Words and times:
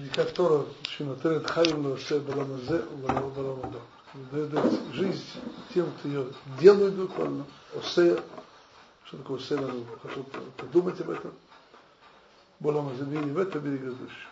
Бедикат 0.00 0.32
Тора, 0.32 0.64
Шинотерет 0.88 1.46
Хайм 1.46 1.86
Лавсе 1.86 2.20
Баламазе, 2.20 2.82
Баламада. 3.02 3.80
Дает 4.32 4.94
жизнь 4.94 5.22
тем, 5.74 5.92
кто 5.98 6.08
ее 6.08 6.26
делает 6.58 6.94
буквально. 6.94 7.44
Осе, 7.76 8.18
что 9.04 9.18
такое 9.18 9.36
Осе, 9.36 9.56
надо 9.56 9.74
хорошо 10.00 10.24
подумать 10.56 10.98
об 11.02 11.10
этом. 11.10 11.32
Баламазе, 12.60 13.04
в 13.04 13.38
этом 13.38 13.62
берега 13.62 13.92
души. 13.92 14.26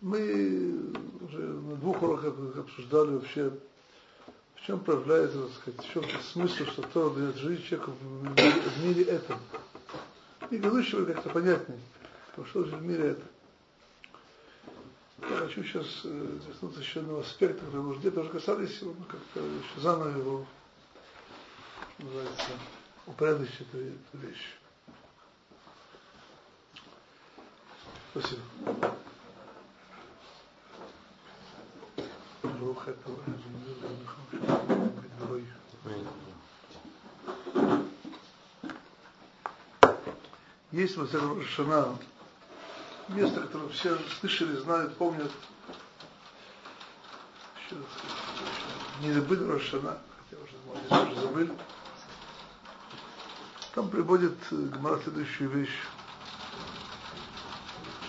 Мы 0.00 0.92
уже 1.20 1.38
на 1.38 1.76
двух 1.76 2.02
уроках 2.02 2.34
обсуждали 2.58 3.10
вообще, 3.10 3.52
в 4.56 4.66
чем 4.66 4.80
проявляется, 4.80 5.42
так 5.42 5.52
сказать, 5.52 5.80
в 5.88 5.92
чем 5.92 6.20
смысл, 6.32 6.64
что 6.64 6.82
Тора 6.82 7.14
дает 7.14 7.36
жизнь 7.36 7.62
человеку 7.62 7.92
мире, 8.22 8.52
в 8.52 8.84
мире 8.84 9.04
этом. 9.04 9.38
И 10.50 10.56
грядущего 10.56 11.04
как-то 11.04 11.30
понятнее. 11.30 11.78
Что 12.50 12.64
же 12.64 12.76
в 12.76 12.82
мире 12.82 13.10
это? 13.10 13.22
Я 15.18 15.36
хочу 15.38 15.62
сейчас 15.64 15.86
э, 16.04 16.38
коснуться 16.46 16.80
еще 16.80 17.00
одного 17.00 17.20
аспекта, 17.20 17.64
который 17.64 17.80
мы 17.80 17.96
уже 17.96 18.10
тоже 18.10 18.28
касались 18.28 18.80
его, 18.80 18.94
но 18.98 19.04
как-то 19.06 19.40
еще 19.40 19.80
заново 19.80 20.08
его, 20.10 20.46
называется, 21.98 22.50
упорядочить 23.06 23.60
эту, 23.62 23.78
эту 23.78 24.18
вещь. 24.18 24.56
Спасибо. 28.12 28.42
Руха 32.60 32.90
этого. 32.90 33.18
Есть 40.72 40.96
вот 40.98 41.08
эта 41.08 41.26
Рошана, 41.26 41.96
место, 43.08 43.40
которое 43.40 43.68
все 43.68 43.98
слышали, 44.20 44.56
знают, 44.56 44.96
помнят. 44.96 45.30
Еще, 47.66 47.76
не 49.00 49.12
забыли 49.12 49.44
Рошана, 49.44 49.98
хотя 50.28 50.42
уже, 50.42 51.10
уже 51.10 51.20
забыли. 51.20 51.52
Там 53.74 53.90
приводит 53.90 54.34
Гмара 54.50 55.00
следующую 55.02 55.50
вещь. 55.50 55.78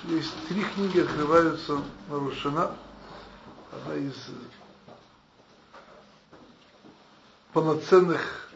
Есть 0.06 0.34
три 0.48 0.64
книги 0.64 1.00
открываются 1.00 1.82
на 2.08 2.20
Рошана. 2.20 2.76
Одна 3.74 3.96
из 3.96 4.16
полноценных 7.52 8.50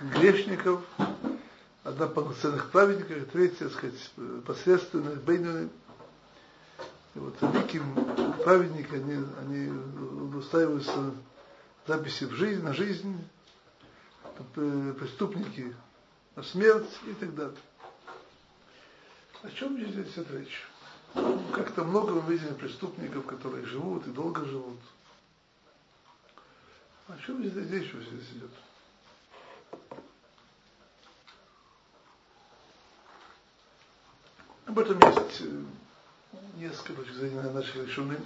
грешников, 0.00 0.80
одна 1.82 2.06
полноценных 2.06 2.70
праведников, 2.70 3.30
третья, 3.32 3.68
так 3.68 3.72
сказать, 3.72 4.12
посредственных, 4.46 5.22
бейнуны. 5.22 5.68
Вот 7.14 7.40
великим 7.40 7.94
праведники, 8.42 8.94
они, 8.94 9.24
они 9.40 9.68
удостаиваются 9.68 11.14
записи 11.86 12.24
в 12.24 12.32
жизнь, 12.32 12.62
на 12.62 12.74
жизнь, 12.74 13.16
преступники 14.54 15.74
на 16.34 16.42
смерть 16.42 16.90
и 17.06 17.12
так 17.14 17.34
далее. 17.34 17.56
О 19.42 19.50
чем 19.50 19.78
здесь 19.78 20.12
идет 20.12 20.30
речь? 20.32 20.66
Как-то 21.52 21.84
много 21.84 22.14
мы 22.14 22.32
видели 22.32 22.52
преступников, 22.54 23.26
которые 23.26 23.64
живут 23.66 24.06
и 24.08 24.10
долго 24.10 24.44
живут. 24.44 24.80
О 27.06 27.16
чем 27.18 27.44
здесь 27.44 27.70
речь 27.70 27.92
здесь 27.92 28.30
идет? 28.32 28.50
Об 34.66 34.78
этом 34.78 34.98
есть 34.98 35.42
э, 35.42 35.64
несколько 36.56 36.94
точек 36.94 37.14
зрения 37.14 37.42
наших 37.42 37.76
решены. 37.76 38.18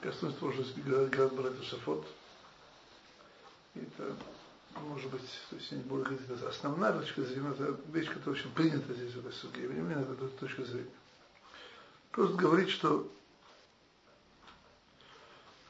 Коснусь 0.00 0.34
тоже 0.36 0.64
Град 1.10 1.34
Барата 1.34 1.62
Шафот. 1.62 2.06
Это, 3.74 4.16
может 4.80 5.10
быть, 5.10 5.22
то 5.50 5.56
есть 5.56 5.70
я 5.70 5.78
не 5.78 5.84
буду 5.84 6.04
говорить, 6.04 6.28
это 6.28 6.48
основная 6.48 6.92
точка 6.92 7.22
зрения, 7.22 7.50
это 7.50 7.76
вещь, 7.92 8.08
которая 8.08 8.40
очень 8.40 8.52
принята 8.52 8.92
здесь 8.94 9.12
в 9.14 9.18
этой 9.20 9.32
суге. 9.32 9.64
Именно 9.64 10.00
это 10.00 10.28
точка 10.28 10.64
зрения. 10.64 10.90
Просто 12.10 12.36
говорит, 12.36 12.68
что 12.68 13.10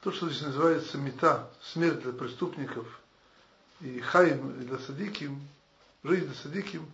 то, 0.02 0.10
что 0.10 0.28
здесь 0.28 0.42
называется 0.42 0.98
мета, 0.98 1.48
смерть 1.62 2.02
для 2.02 2.12
преступников, 2.12 3.00
и 3.80 4.00
хайм 4.00 4.60
для 4.66 4.78
садиким, 4.78 5.40
жизнь 6.02 6.26
для 6.26 6.34
садиким, 6.34 6.90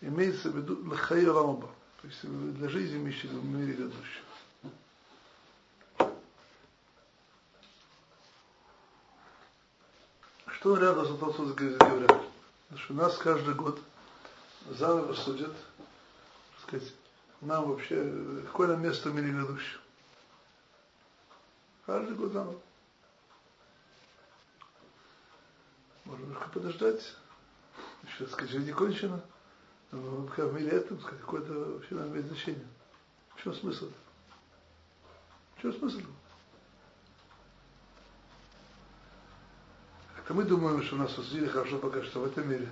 имеется 0.00 0.50
в 0.50 0.56
виду 0.56 0.78
лахай 0.88 1.24
рамаба, 1.24 1.70
то 2.00 2.06
есть 2.06 2.22
для 2.22 2.68
жизни 2.68 2.96
имеющего 2.96 3.38
в 3.38 3.44
мире 3.44 3.74
грядущего. 3.74 4.24
Что 10.46 10.76
рядом 10.76 11.06
с 11.06 11.10
Атосом 11.10 11.52
говорят? 11.54 12.22
Что 12.76 12.94
нас 12.94 13.16
каждый 13.18 13.54
год 13.54 13.80
заново 14.68 15.14
судят, 15.14 15.54
так 15.56 16.60
сказать, 16.66 16.94
нам 17.40 17.68
вообще, 17.68 18.42
какое 18.46 18.68
нам 18.68 18.82
место 18.82 19.10
в 19.10 19.14
мире 19.14 19.32
грядущем? 19.32 19.80
Каждый 21.86 22.14
год 22.14 22.32
заново. 22.32 22.60
Можно 26.04 26.34
подождать. 26.52 27.14
Еще, 28.04 28.26
сказать, 28.26 28.50
жизнь 28.50 28.66
не 28.66 28.72
кончена. 28.72 29.22
Но 29.92 30.26
в 30.46 30.54
мире 30.54 30.70
этом, 30.70 30.98
какое-то 30.98 31.52
вообще 31.52 31.94
имеет 31.94 32.26
значение. 32.26 32.66
В 33.34 33.42
чем 33.42 33.54
смысл? 33.54 33.90
В 35.56 35.62
чем 35.62 35.72
смысл? 35.72 35.98
Как-то 40.14 40.34
мы 40.34 40.44
думаем, 40.44 40.82
что 40.82 40.96
нас 40.96 41.12
судили 41.12 41.46
хорошо 41.46 41.78
пока 41.78 42.02
что 42.02 42.20
в 42.20 42.24
этом 42.26 42.48
мире. 42.48 42.68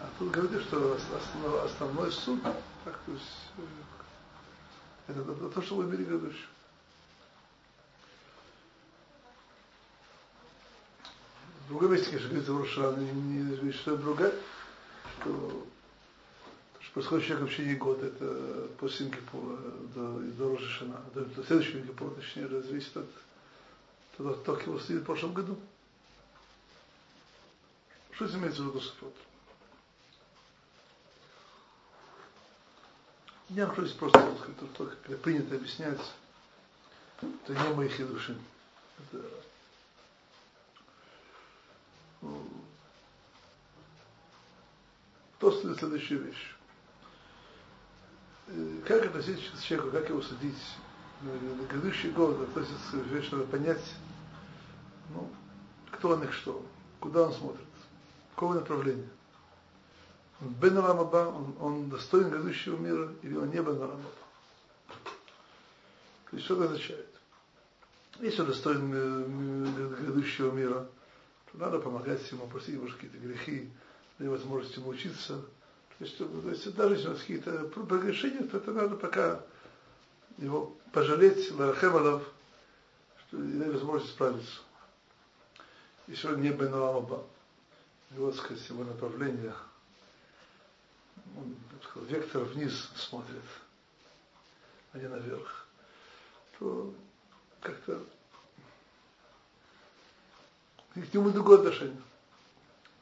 А 0.00 0.08
тут 0.18 0.30
говорит, 0.32 0.60
что 0.62 0.94
основной, 0.94 1.62
основной 1.62 2.12
суд, 2.12 2.42
так, 2.84 2.98
то 3.06 3.12
есть, 3.12 3.50
э, 3.56 5.12
это, 5.12 5.48
то, 5.48 5.62
что 5.62 5.76
в 5.76 5.90
мире 5.90 6.04
грядущем. 6.04 6.48
В 11.64 11.68
другом 11.68 11.92
месте, 11.92 12.10
конечно, 12.10 12.28
говорится 12.28 12.52
в 12.52 12.56
не, 13.12 13.12
не 13.62 13.72
что 13.72 13.96
другая, 13.96 14.34
что, 15.20 15.66
человек 17.20 17.48
в 17.48 17.50
течение 17.50 17.74
года, 17.74 18.06
это 18.06 18.68
после 18.78 19.06
Сингапура 19.06 19.56
до, 19.94 20.20
до 20.20 20.56
Рошана, 20.56 21.00
до, 21.12 21.24
до 21.24 21.42
следующего 21.42 21.80
Сингапура, 21.80 22.10
точнее, 22.14 22.48
зависит 22.48 22.96
от 22.96 23.08
того, 24.16 24.34
как 24.34 24.62
его 24.62 24.78
в 24.78 25.04
прошлом 25.04 25.34
году. 25.34 25.58
Что 28.12 28.28
здесь 28.28 28.38
имеется 28.38 28.62
в 28.62 28.68
виду 28.68 28.80
Сафот? 28.80 29.14
Я 33.48 33.66
нахожусь 33.66 33.92
просто, 33.92 34.20
сказать, 34.36 34.74
то, 34.76 34.86
как 34.86 35.20
принято 35.20 35.56
объяснять, 35.56 36.00
это 37.20 37.52
не 37.52 37.74
моих 37.74 38.08
души. 38.08 38.38
Это 38.98 39.24
просто 45.40 45.74
следующая 45.74 46.16
вещь. 46.16 46.53
Э, 48.46 48.80
как 48.86 49.06
относиться 49.06 49.56
к 49.56 49.60
человеку, 49.60 49.90
как 49.90 50.08
его 50.08 50.22
судить? 50.22 50.58
На 51.22 51.66
грядущий 51.66 52.10
год 52.10 52.40
относится 52.40 52.96
вещь, 52.96 53.30
надо 53.30 53.44
понять, 53.44 53.82
ну, 55.14 55.30
кто 55.90 56.10
он 56.10 56.24
и 56.24 56.30
что, 56.32 56.62
куда 57.00 57.22
он 57.22 57.32
смотрит, 57.32 57.66
какого 58.34 58.54
направления. 58.54 59.08
Бен 60.40 60.76
Рамаба, 60.76 61.28
он, 61.28 61.56
он 61.60 61.88
достоин 61.88 62.28
грядущего 62.28 62.76
мира, 62.76 63.12
или 63.22 63.36
он 63.36 63.48
не 63.48 63.62
Бен. 63.62 63.78
То 63.78 63.96
есть 66.32 66.44
что 66.44 66.56
это 66.56 66.64
означает? 66.64 67.08
Если 68.20 68.40
он 68.42 68.46
достоин 68.48 68.92
э, 68.92 69.96
грядущего 70.00 70.52
мира, 70.52 70.86
то 71.50 71.58
надо 71.58 71.78
помогать 71.78 72.30
ему, 72.30 72.46
просить 72.48 72.74
его 72.74 72.86
какие-то 72.86 73.16
грехи, 73.18 73.70
дать 74.18 74.28
возможность 74.28 74.76
ему 74.76 74.88
учиться. 74.88 75.42
То 75.98 76.04
есть, 76.04 76.18
то 76.18 76.50
есть 76.50 76.74
даже 76.74 76.94
если 76.94 77.08
у 77.08 77.10
нас 77.12 77.20
какие-то 77.20 77.64
прогрешения, 77.68 78.42
то 78.42 78.56
это 78.56 78.72
надо 78.72 78.96
пока 78.96 79.40
его 80.38 80.76
пожалеть, 80.92 81.52
Ларахемалов, 81.52 82.28
что 83.20 83.36
дать 83.36 83.72
возможность 83.72 84.12
справиться. 84.12 84.60
Он 86.24 86.42
не 86.42 86.50
Бен 86.50 86.74
Рамаба, 86.74 87.24
его, 88.10 88.30
так 88.32 88.44
сказать, 88.44 88.68
его 88.68 88.84
направлениях, 88.84 89.66
он, 91.36 91.56
сказал, 91.82 92.08
вектор 92.08 92.42
вниз 92.42 92.90
смотрит, 92.96 93.42
а 94.92 94.98
не 94.98 95.08
наверх, 95.08 95.66
то 96.58 96.92
как-то 97.60 98.04
к 100.94 101.14
нему 101.14 101.30
другое 101.30 101.58
отношение. 101.58 102.02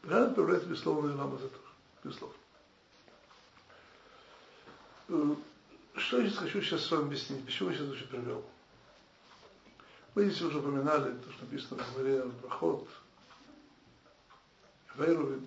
Рано 0.03 0.33
появляется 0.35 0.69
безусловно 0.69 1.15
лама 1.17 1.39
за 1.39 1.49
то, 1.49 1.59
безусловно. 2.05 2.37
Что 5.94 6.20
я 6.20 6.31
хочу 6.31 6.62
сейчас 6.62 6.82
с 6.82 6.91
вами 6.91 7.05
объяснить? 7.05 7.44
Почему 7.44 7.70
я 7.70 7.76
сейчас 7.76 7.97
это 7.97 8.06
привел? 8.06 8.43
Мы 10.14 10.25
здесь 10.25 10.41
уже 10.41 10.59
упоминали 10.59 11.14
то, 11.19 11.32
что 11.32 11.44
написано 11.44 11.82
в 11.82 11.99
Маре 11.99 12.23
Проход, 12.41 12.88
Вейрувин. 14.94 15.47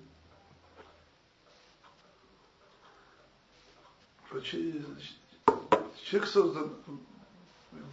Человек 4.43 6.27
создан 6.27 6.75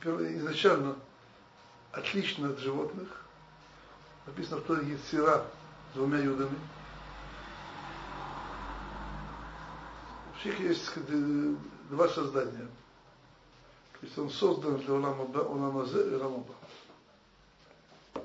изначально 0.03 0.97
отлично 1.93 2.51
от 2.51 2.59
животных. 2.59 3.25
Написано, 4.27 4.61
что 4.61 4.79
сира 5.11 5.47
с 5.93 5.95
двумя 5.95 6.19
юдами. 6.19 6.59
Всех 10.43 10.59
есть 10.59 10.91
два 11.89 12.09
создания. 12.09 12.69
То 14.01 14.07
есть 14.07 14.19
он 14.19 14.29
создан 14.29 14.77
для 14.79 14.95
Улама, 14.95 15.23
улама 15.23 15.85
и 15.85 16.15
Улама 16.17 16.45
Ба. 18.13 18.23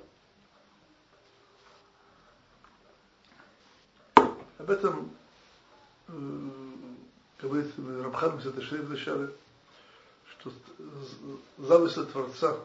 Об 4.57 4.69
этом 4.71 5.11
э, 6.07 6.49
говорит 7.39 7.71
Рабхан 7.77 8.37
Мсаташри 8.37 8.79
в 8.79 8.89
начале, 8.89 9.29
что 10.31 10.51
замысел 11.59 12.07
Творца, 12.07 12.57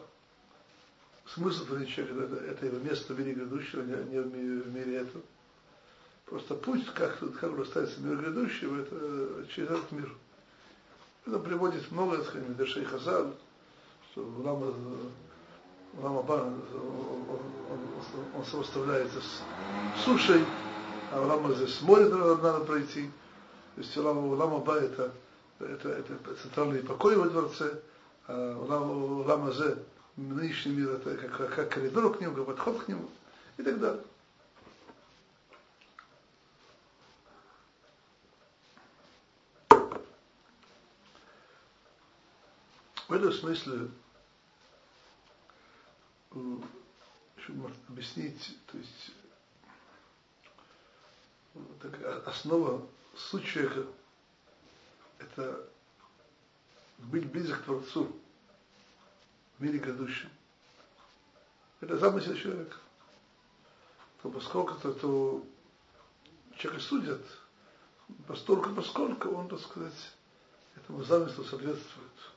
смысл 1.27 1.67
творения 1.67 1.93
человека, 1.93 2.23
это, 2.23 2.43
это 2.43 2.65
его 2.65 2.79
место 2.79 3.13
в 3.13 3.19
мире 3.19 3.33
грядущего, 3.35 3.83
не, 3.83 3.93
не 4.13 4.19
в 4.19 4.73
мире 4.73 4.95
этого. 4.95 5.21
Просто 6.25 6.55
путь, 6.55 6.85
как, 6.93 7.19
как 7.39 7.57
расставиться 7.57 7.99
мир 8.01 8.17
грядущего, 8.17 8.81
это 8.81 9.45
через 9.53 9.69
этот 9.69 9.91
мир. 9.91 10.09
Это 11.25 11.39
приводит 11.39 11.89
много, 11.91 12.17
так 12.17 12.27
сказать, 12.27 12.49
Медершей 12.49 12.85
Хазаль, 12.85 13.33
что 14.11 14.25
Лама, 14.39 14.73
Лама 16.01 16.21
Бан, 16.23 16.61
он, 16.73 17.25
он, 17.29 17.79
он, 18.35 18.45
сопоставляется 18.45 19.19
с 19.21 20.03
сушей, 20.03 20.43
а 21.11 21.21
Лама 21.21 21.53
здесь 21.53 21.81
море 21.81 22.05
надо, 22.05 22.37
надо 22.37 22.65
пройти. 22.65 23.09
То 23.75 23.81
есть 23.81 23.95
Лама, 23.97 24.35
Лама 24.35 24.59
Ба 24.59 24.75
это, 24.79 25.13
это, 25.59 25.89
это 25.89 26.35
центральный 26.41 26.81
покой 26.81 27.15
во 27.15 27.27
дворце, 27.27 27.79
а 28.27 28.57
Лама, 28.67 29.23
Лама 29.25 29.51
Зе, 29.51 29.77
нынешний 30.15 30.73
мир, 30.73 30.91
это 30.91 31.15
как, 31.15 31.55
как 31.55 31.69
коридор 31.69 32.15
к 32.15 32.21
нему, 32.21 32.35
как 32.35 32.45
подход 32.45 32.83
к 32.83 32.87
нему 32.87 33.09
и 33.57 33.63
так 33.63 33.79
далее. 33.79 34.01
В 43.07 43.13
этом 43.13 43.33
смысле, 43.33 43.89
чтобы 46.29 47.71
объяснить, 47.89 48.57
то 48.67 48.77
есть 48.77 49.11
так, 51.81 52.27
основа, 52.27 52.87
суть 53.15 53.45
человека– 53.45 53.85
это 55.19 55.69
быть 56.99 57.29
близок 57.29 57.61
к 57.61 57.65
Творцу 57.65 58.11
в 59.57 59.63
мире 59.63 59.79
грядущем. 59.79 60.29
Это 61.81 61.97
замысел 61.97 62.35
человека. 62.35 62.77
То 64.21 64.29
поскольку 64.29 64.75
то, 64.75 65.45
человека 66.57 66.83
судят, 66.83 67.21
постольку, 68.27 68.73
поскольку 68.73 69.29
он, 69.29 69.49
так 69.49 69.59
сказать, 69.59 70.13
этому 70.75 71.03
замыслу 71.03 71.43
соответствует. 71.43 72.32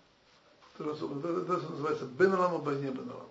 Это, 0.79 0.91
это, 0.91 1.29
это 1.55 1.71
называется 1.71 2.05
бен 2.05 2.35
лама 2.35 2.59
ба 2.59 2.75
не 2.75 2.91
бен 2.91 3.09
лама 3.09 3.29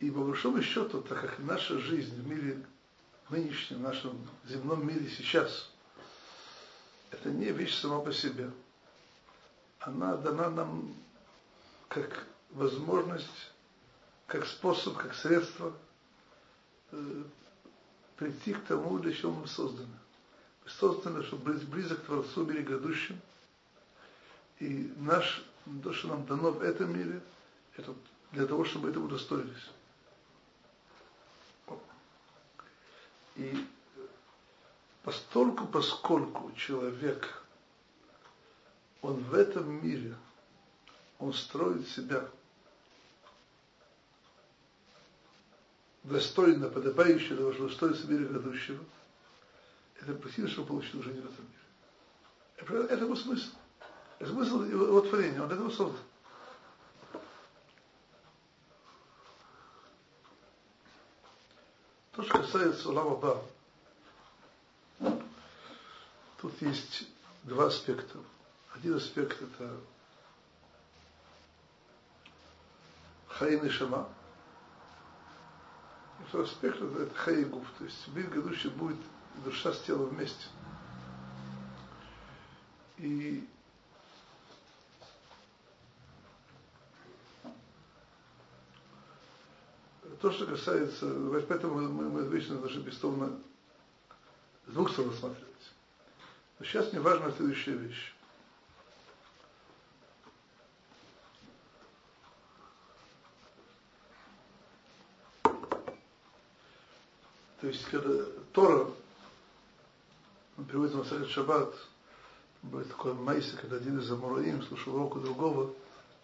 И 0.00 0.10
по 0.10 0.20
большому 0.20 0.62
счету, 0.62 1.02
так 1.02 1.20
как 1.20 1.38
наша 1.40 1.78
жизнь 1.78 2.14
в 2.22 2.26
мире 2.26 2.64
нынешнем, 3.28 3.78
в 3.78 3.82
нашем 3.82 4.28
земном 4.46 4.86
мире 4.86 5.10
сейчас, 5.10 5.70
это 7.10 7.28
не 7.28 7.52
вещь 7.52 7.78
сама 7.78 8.00
по 8.00 8.10
себе. 8.10 8.50
Она 9.80 10.16
дана 10.16 10.48
нам 10.48 10.94
как 11.88 12.26
возможность, 12.50 13.52
как 14.26 14.46
способ, 14.46 14.96
как 14.96 15.14
средство 15.14 15.74
э, 16.92 17.22
прийти 18.16 18.54
к 18.54 18.64
тому, 18.64 18.98
для 18.98 19.12
чего 19.12 19.32
мы 19.32 19.46
созданы 19.46 19.99
созданы, 20.78 21.22
чтобы 21.24 21.52
быть 21.52 21.68
близок 21.68 22.02
к 22.02 22.06
Творцу 22.06 22.44
грядущем. 22.44 23.20
И 24.58 24.92
наш, 24.98 25.44
то, 25.82 25.92
что 25.92 26.08
нам 26.08 26.26
дано 26.26 26.50
в 26.52 26.62
этом 26.62 26.96
мире, 26.96 27.20
это 27.76 27.94
для 28.32 28.46
того, 28.46 28.64
чтобы 28.64 28.90
это 28.90 29.00
удостоились. 29.00 29.70
И 33.36 33.66
постольку, 35.02 35.66
поскольку 35.66 36.52
человек, 36.52 37.42
он 39.00 39.14
в 39.14 39.34
этом 39.34 39.82
мире, 39.84 40.14
он 41.18 41.32
строит 41.32 41.88
себя 41.88 42.28
достойно, 46.02 46.68
подобающего 46.68 47.36
того, 47.36 47.52
что 47.54 47.68
достоинство 47.68 48.08
мира 48.08 48.24
грядущего– 48.24 48.84
это 50.00 50.14
просили, 50.14 50.46
чтобы 50.46 50.68
получить 50.68 50.94
этом 50.94 51.08
мире. 51.18 52.86
Это 52.88 53.04
его 53.04 53.16
смысл. 53.16 53.50
Это 54.18 54.30
смысл 54.30 54.62
его 54.62 55.00
творения, 55.00 55.42
он 55.42 55.50
этого 55.50 55.70
создан. 55.70 56.00
То, 62.12 62.22
что 62.24 62.38
касается 62.38 62.90
Лама 62.90 63.16
Ба, 63.16 63.42
тут 66.38 66.60
есть 66.60 67.08
два 67.44 67.66
аспекта. 67.66 68.18
Один 68.74 68.96
аспект 68.96 69.40
это 69.40 69.80
Хаин 73.28 73.64
и 73.64 73.70
Шама. 73.70 74.08
И 76.20 76.24
второй 76.28 76.46
аспект 76.46 76.76
это 76.80 77.14
Хай 77.14 77.40
и 77.40 77.44
Гуф. 77.44 77.66
То 77.78 77.84
есть 77.84 78.08
мир 78.08 78.28
грядущий 78.28 78.68
будет 78.70 78.98
душа 79.44 79.72
с 79.72 79.80
телом 79.82 80.06
вместе. 80.06 80.46
И 82.98 83.46
то, 90.20 90.30
что 90.30 90.46
касается, 90.46 91.06
поэтому 91.48 91.80
мы, 91.88 92.08
мы 92.10 92.28
вечно 92.28 92.58
должны 92.58 92.80
бесстомно 92.80 93.38
с 94.66 94.72
двух 94.72 94.90
сторон 94.90 95.10
рассматривать. 95.10 95.50
Но 96.58 96.66
сейчас 96.66 96.92
мне 96.92 97.00
важна 97.00 97.30
следующая 97.32 97.72
вещь. 97.72 98.14
То 107.60 107.66
есть, 107.66 107.84
когда 107.90 108.24
Тора 108.52 108.90
он 110.60 110.66
приводит 110.66 110.92
на 110.92 110.98
Масахет 110.98 111.30
Шаббат, 111.30 111.74
был 112.62 112.84
такой 112.84 113.14
майса, 113.14 113.56
когда 113.56 113.76
один 113.76 113.98
из 113.98 114.12
Амураим 114.12 114.62
слушал 114.62 114.94
уроку 114.94 115.18
другого, 115.18 115.72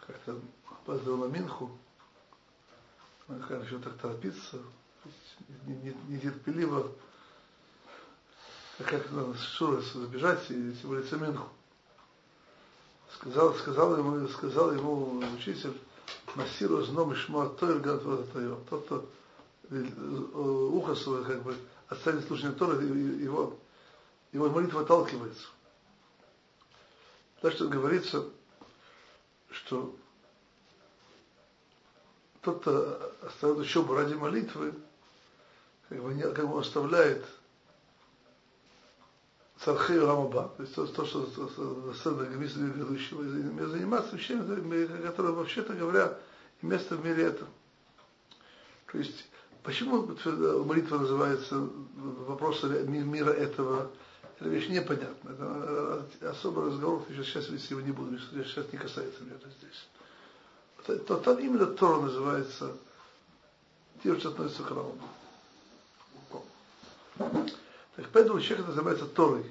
как-то 0.07 0.39
опаздывал 0.71 1.27
на 1.27 1.33
Минху, 1.33 1.71
он 3.29 3.41
как 3.41 3.63
начал 3.63 3.81
так 3.81 3.97
торопиться, 3.97 4.59
нетерпеливо, 6.07 6.93
как 8.79 9.11
надо 9.11 9.39
Шура 9.39 9.81
забежать 9.81 10.51
и 10.51 10.75
тем 10.75 10.91
более 10.91 11.19
Минху. 11.19 11.49
Сказал, 13.15 13.55
сказал 13.55 13.97
ему, 13.97 14.29
сказал 14.29 14.73
ему 14.73 15.23
учитель, 15.35 15.81
Масиру 16.35 16.83
зном 16.83 17.15
ишма 17.15 17.49
тоир 17.49 17.79
гад 17.79 18.03
Тот, 18.03 18.85
кто 18.85 19.09
э, 19.71 19.83
ухо 20.35 20.95
свое 20.95 21.25
как 21.25 21.43
бы 21.43 21.57
оставит 21.89 22.27
слушание 22.27 22.55
Тора, 22.55 22.79
его 22.83 23.57
его 24.33 24.49
молитва 24.51 24.83
отталкивается. 24.83 25.47
Так 27.41 27.53
что 27.53 27.69
говорится, 27.69 28.29
что 29.51 29.97
тот, 32.43 32.61
кто 32.61 33.13
оставляет 33.23 33.67
учебу 33.67 33.95
ради 33.95 34.15
молитвы, 34.15 34.75
как 35.89 36.03
бы, 36.03 36.19
как 36.33 36.49
бы 36.49 36.61
оставляет 36.61 37.25
цархей 39.59 39.99
Рамаба, 39.99 40.53
то 40.57 40.63
есть 40.63 40.75
то, 40.75 40.87
то 40.87 41.05
что 41.05 41.27
сцена 41.95 42.25
гамиста 42.25 42.61
грядущего, 42.61 43.23
и 43.23 43.67
заниматься 43.67 44.17
вещами, 44.17 45.03
которые, 45.03 45.35
вообще-то 45.35 45.73
говоря, 45.75 46.19
место 46.63 46.97
в 46.97 47.05
мире 47.05 47.25
это. 47.25 47.47
То 48.93 48.99
есть, 48.99 49.27
почему 49.63 50.07
молитва 50.65 50.99
называется 50.99 51.69
вопросы 51.95 52.67
мира 52.67 53.31
этого, 53.31 53.91
эта 54.39 54.49
вещь 54.49 54.69
непонятна. 54.69 55.31
Это 55.31 56.31
особый 56.31 56.67
разговор, 56.67 57.05
я 57.09 57.23
сейчас 57.23 57.49
вести 57.49 57.75
его 57.75 57.81
не 57.81 57.93
буду, 57.93 58.19
сейчас 58.19 58.71
не 58.73 58.79
касается 58.79 59.23
меня 59.23 59.37
это 59.37 59.49
здесь. 59.51 61.07
То, 61.07 61.17
там 61.17 61.39
именно 61.39 61.67
Тора 61.67 62.01
называется, 62.03 62.77
тем, 64.03 64.19
что 64.21 64.29
относится 64.29 64.63
к 64.63 64.71
Раму. 64.71 64.99
Так 67.97 68.09
поэтому 68.13 68.41
человек 68.41 68.69
называется 68.69 69.07
Торой. 69.07 69.51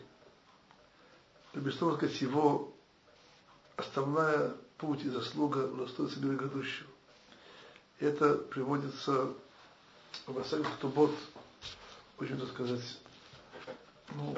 Без 1.53 1.77
того 1.77 1.95
сказать, 1.95 2.21
его 2.21 2.71
основная 3.75 4.53
путь 4.77 5.03
и 5.03 5.09
заслуга 5.09 5.67
достоинства 5.67 6.19
мира 6.19 6.37
грядущего. 6.37 6.89
Это 7.99 8.35
приводится 8.35 9.33
в 10.27 10.37
Асагах 10.37 10.77
Тубот, 10.79 11.11
очень, 12.19 12.37
так 12.39 12.49
сказать, 12.49 12.81
ну, 14.13 14.35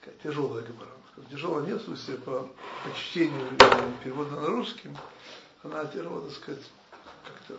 такая 0.00 0.14
тяжелая 0.22 0.64
гемора. 0.64 0.90
Тяжелая 1.30 1.66
нет, 1.66 1.80
в 1.80 1.84
смысле, 1.84 2.16
по, 2.18 2.42
по 2.42 2.96
чтению 2.96 3.48
перевода 4.02 4.40
на 4.40 4.46
русский, 4.48 4.90
она 5.62 5.84
тяжелая, 5.86 6.22
так 6.22 6.36
сказать, 6.36 6.70
как-то 7.24 7.58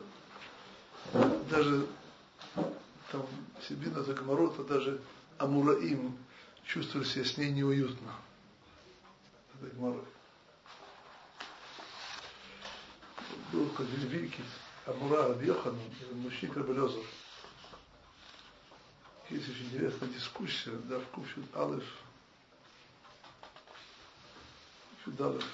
даже 1.50 1.88
там 3.12 3.26
Сибина 3.68 4.04
за 4.04 4.14
Гамарота, 4.14 4.64
даже 4.64 5.02
Амураим 5.38 6.18
чувствовали 6.66 7.08
себя 7.08 7.26
с 7.26 7.38
ней 7.38 7.52
неуютно. 7.52 8.12
Это 9.54 9.76
Гамарот. 9.76 10.08
Был 13.52 13.70
великий 13.80 14.44
Амура 14.86 15.28
Рабьехан, 15.30 15.78
мужчина 16.14 16.56
Рабелезов. 16.56 17.06
Есть 19.34 19.50
очень 19.50 19.66
интересная 19.66 20.10
дискуссия, 20.10 20.72
да, 20.84 21.00
в 21.00 21.08
Куфюд 21.08 21.56
Алиф, 21.56 21.84
Куфюд 25.04 25.22
Алиф. 25.22 25.46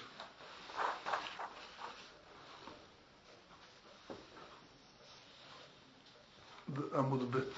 Амудбет. 6.91 7.53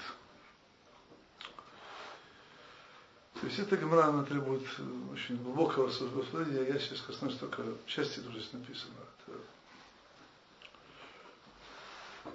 То 3.40 3.46
есть 3.46 3.58
эта 3.58 3.76
гемора, 3.76 4.06
она 4.06 4.22
требует 4.24 4.62
очень 5.10 5.42
глубокого 5.42 5.88
рассуждения. 5.88 6.68
Я 6.68 6.78
сейчас 6.78 7.00
коснусь 7.00 7.36
только 7.36 7.64
части, 7.86 8.20
тоже 8.20 8.38
здесь 8.38 8.52
написано. 8.52 8.94
Это... 9.26 9.38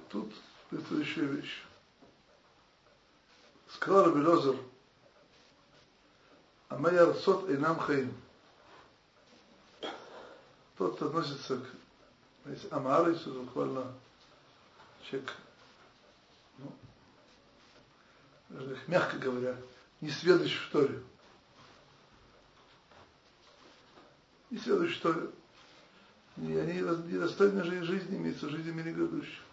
Тут 0.10 0.34
это 0.72 0.96
еще 0.96 1.22
вещь. 1.22 1.64
Сказал 3.78 4.06
Рабелезер, 4.06 4.58
а 6.68 6.78
моя 6.80 7.06
рцот 7.06 7.48
и 7.48 7.58
нам 7.58 7.78
хаим. 7.78 8.12
Тот, 10.78 10.96
кто 10.96 11.06
относится 11.06 11.58
к 11.58 12.74
Амарису, 12.74 13.44
буквально 13.44 13.94
человек 15.04 15.32
ну, 16.58 16.72
мягко 18.88 19.20
говоря, 19.20 19.56
не 20.02 20.10
следующий 20.10 20.58
в 20.58 20.72
Торе. 20.72 21.04
Не 24.50 24.58
следующий 24.58 24.98
в 24.98 25.02
Торе. 25.04 25.30
И 26.38 26.58
они 26.58 26.80
недостойны 26.80 27.64
жизни, 27.64 28.18
имеется 28.18 28.50
жизнь 28.50 28.72
мире 28.72 28.94
грядущих. 28.94 29.47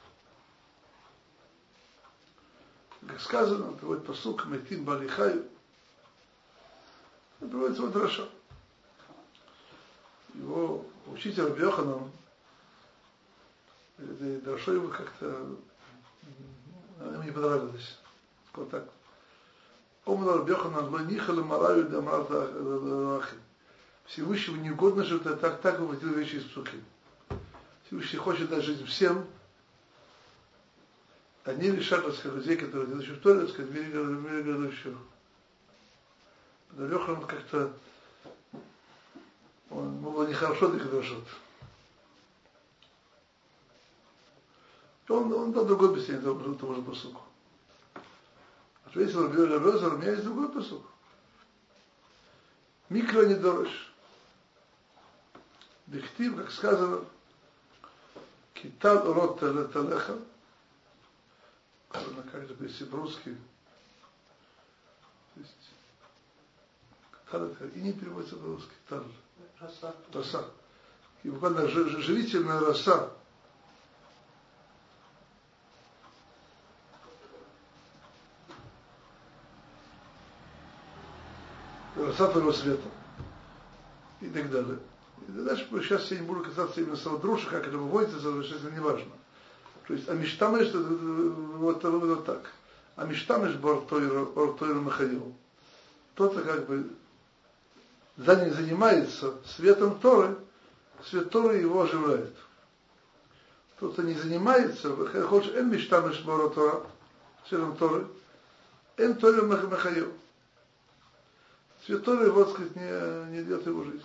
Как 3.06 3.20
сказано, 3.20 3.72
приводит 3.72 4.06
посук 4.06 4.46
Метин 4.46 4.84
Балихаю. 4.84 5.44
Приводится 7.38 7.82
вот 7.82 7.96
Раша. 7.96 8.28
Его 10.34 10.84
учитель 11.06 11.44
Рабьоханан, 11.44 12.10
Драша 13.98 14.72
его 14.72 14.88
как-то 14.88 15.26
ему 16.98 17.22
не 17.22 17.30
понравилось. 17.30 17.98
Вот 18.54 18.70
так. 18.70 18.88
Омар 20.06 20.38
Рабьоханан 20.38 20.92
Ланихал 20.92 21.44
Мараю 21.44 21.88
Дамрата 21.88 23.22
Всевышнему 24.06 24.60
не 24.60 24.70
угодно, 24.70 25.04
что 25.04 25.18
ты 25.18 25.34
так, 25.36 25.60
так 25.60 25.78
выводил 25.78 26.10
вещи 26.10 26.36
из 26.36 26.44
псухи. 26.44 26.82
Всевышний 27.86 28.18
хочет 28.18 28.50
дать 28.50 28.64
жизнь 28.64 28.84
всем, 28.86 29.26
они 31.44 31.70
решат, 31.70 32.04
так 32.04 32.14
сказать, 32.14 32.38
людей, 32.38 32.56
которые 32.56 32.98
еще 32.98 33.12
в 33.12 33.20
Торе, 33.20 33.40
так 33.40 33.50
сказать, 33.50 33.70
в 33.70 33.74
мире, 33.74 34.00
в 34.00 34.22
мире 34.22 34.42
грядущего. 34.42 34.98
Леха, 36.76 37.16
как-то, 37.16 37.72
он, 39.70 40.00
ну, 40.00 40.10
было 40.10 40.26
нехорошо 40.26 40.68
для 40.68 40.80
Кадрашот. 40.80 41.24
Он, 45.08 45.32
он 45.32 45.52
дал 45.52 45.66
другой 45.66 45.90
объяснение 45.90 46.22
тому, 46.22 46.54
тому 46.54 46.74
же 46.74 46.82
посуку. 46.82 47.20
Ответил 48.86 49.24
Рабиоля 49.24 49.58
Розер, 49.58 49.94
у 49.94 49.98
меня 49.98 50.12
есть 50.12 50.24
другой 50.24 50.48
посук. 50.48 50.82
Микро 52.88 53.26
не 53.26 53.34
дорож. 53.34 53.68
Дихтив, 55.86 56.36
как 56.36 56.50
сказано, 56.50 57.04
китал 58.54 59.12
рот 59.12 59.40
талеха, 59.40 60.18
же 62.00 62.54
перевести 62.54 62.84
по-русски, 62.84 63.36
то 65.34 65.40
есть, 65.40 65.70
тал, 67.30 67.48
и 67.74 67.80
не 67.80 67.92
переводится 67.92 68.36
по-русски, 68.36 68.72
тал. 68.88 69.04
Роса. 69.60 69.94
Роса. 70.12 70.44
И 71.22 71.30
буквально 71.30 71.66
живительная 71.68 72.60
роса, 72.60 73.10
роса 81.96 82.28
твоего 82.28 82.52
света. 82.52 82.88
И 84.20 84.28
так 84.28 84.50
далее. 84.50 84.78
И 85.26 85.32
дальше 85.32 85.68
сейчас 85.82 86.10
я 86.10 86.18
не 86.18 86.26
буду 86.26 86.44
касаться 86.44 86.80
именно 86.80 86.96
самого 86.96 87.20
дружи, 87.20 87.48
как 87.48 87.66
это 87.66 87.76
выводится, 87.76 88.18
это 88.18 88.70
не 88.70 88.80
важно. 88.80 89.12
То 89.86 89.94
есть, 89.94 90.08
а 90.08 90.14
мечтамеш, 90.14 90.72
вот, 90.72 91.82
вот, 91.82 92.04
вот 92.04 92.24
так. 92.24 92.52
А 92.96 93.04
мечтамеш 93.04 93.54
бортойр 93.56 94.80
Махаил. 94.80 95.34
Тот, 96.14 96.34
как 96.42 96.66
бы 96.66 96.90
за 98.16 98.36
ним 98.36 98.54
занимается 98.54 99.34
светом 99.56 99.98
Торы, 99.98 100.36
свет 101.04 101.30
Торы 101.30 101.56
его 101.58 101.82
оживляет. 101.82 102.34
Тот, 103.80 103.94
кто 103.94 104.02
не 104.02 104.14
занимается, 104.14 104.94
хочешь 105.26 105.52
эн 105.54 105.70
мечтамеш 105.70 106.22
бортойр 106.22 106.86
светом 107.48 107.76
Торы, 107.76 108.06
эн 108.96 109.14
Торы 109.14 109.42
Махаил. 109.42 110.12
Святой 111.84 112.26
его, 112.26 112.44
так 112.44 112.54
сказать, 112.54 112.76
не, 112.76 113.30
не 113.32 113.42
идет 113.42 113.66
его 113.66 113.84
жизнь. 113.84 114.04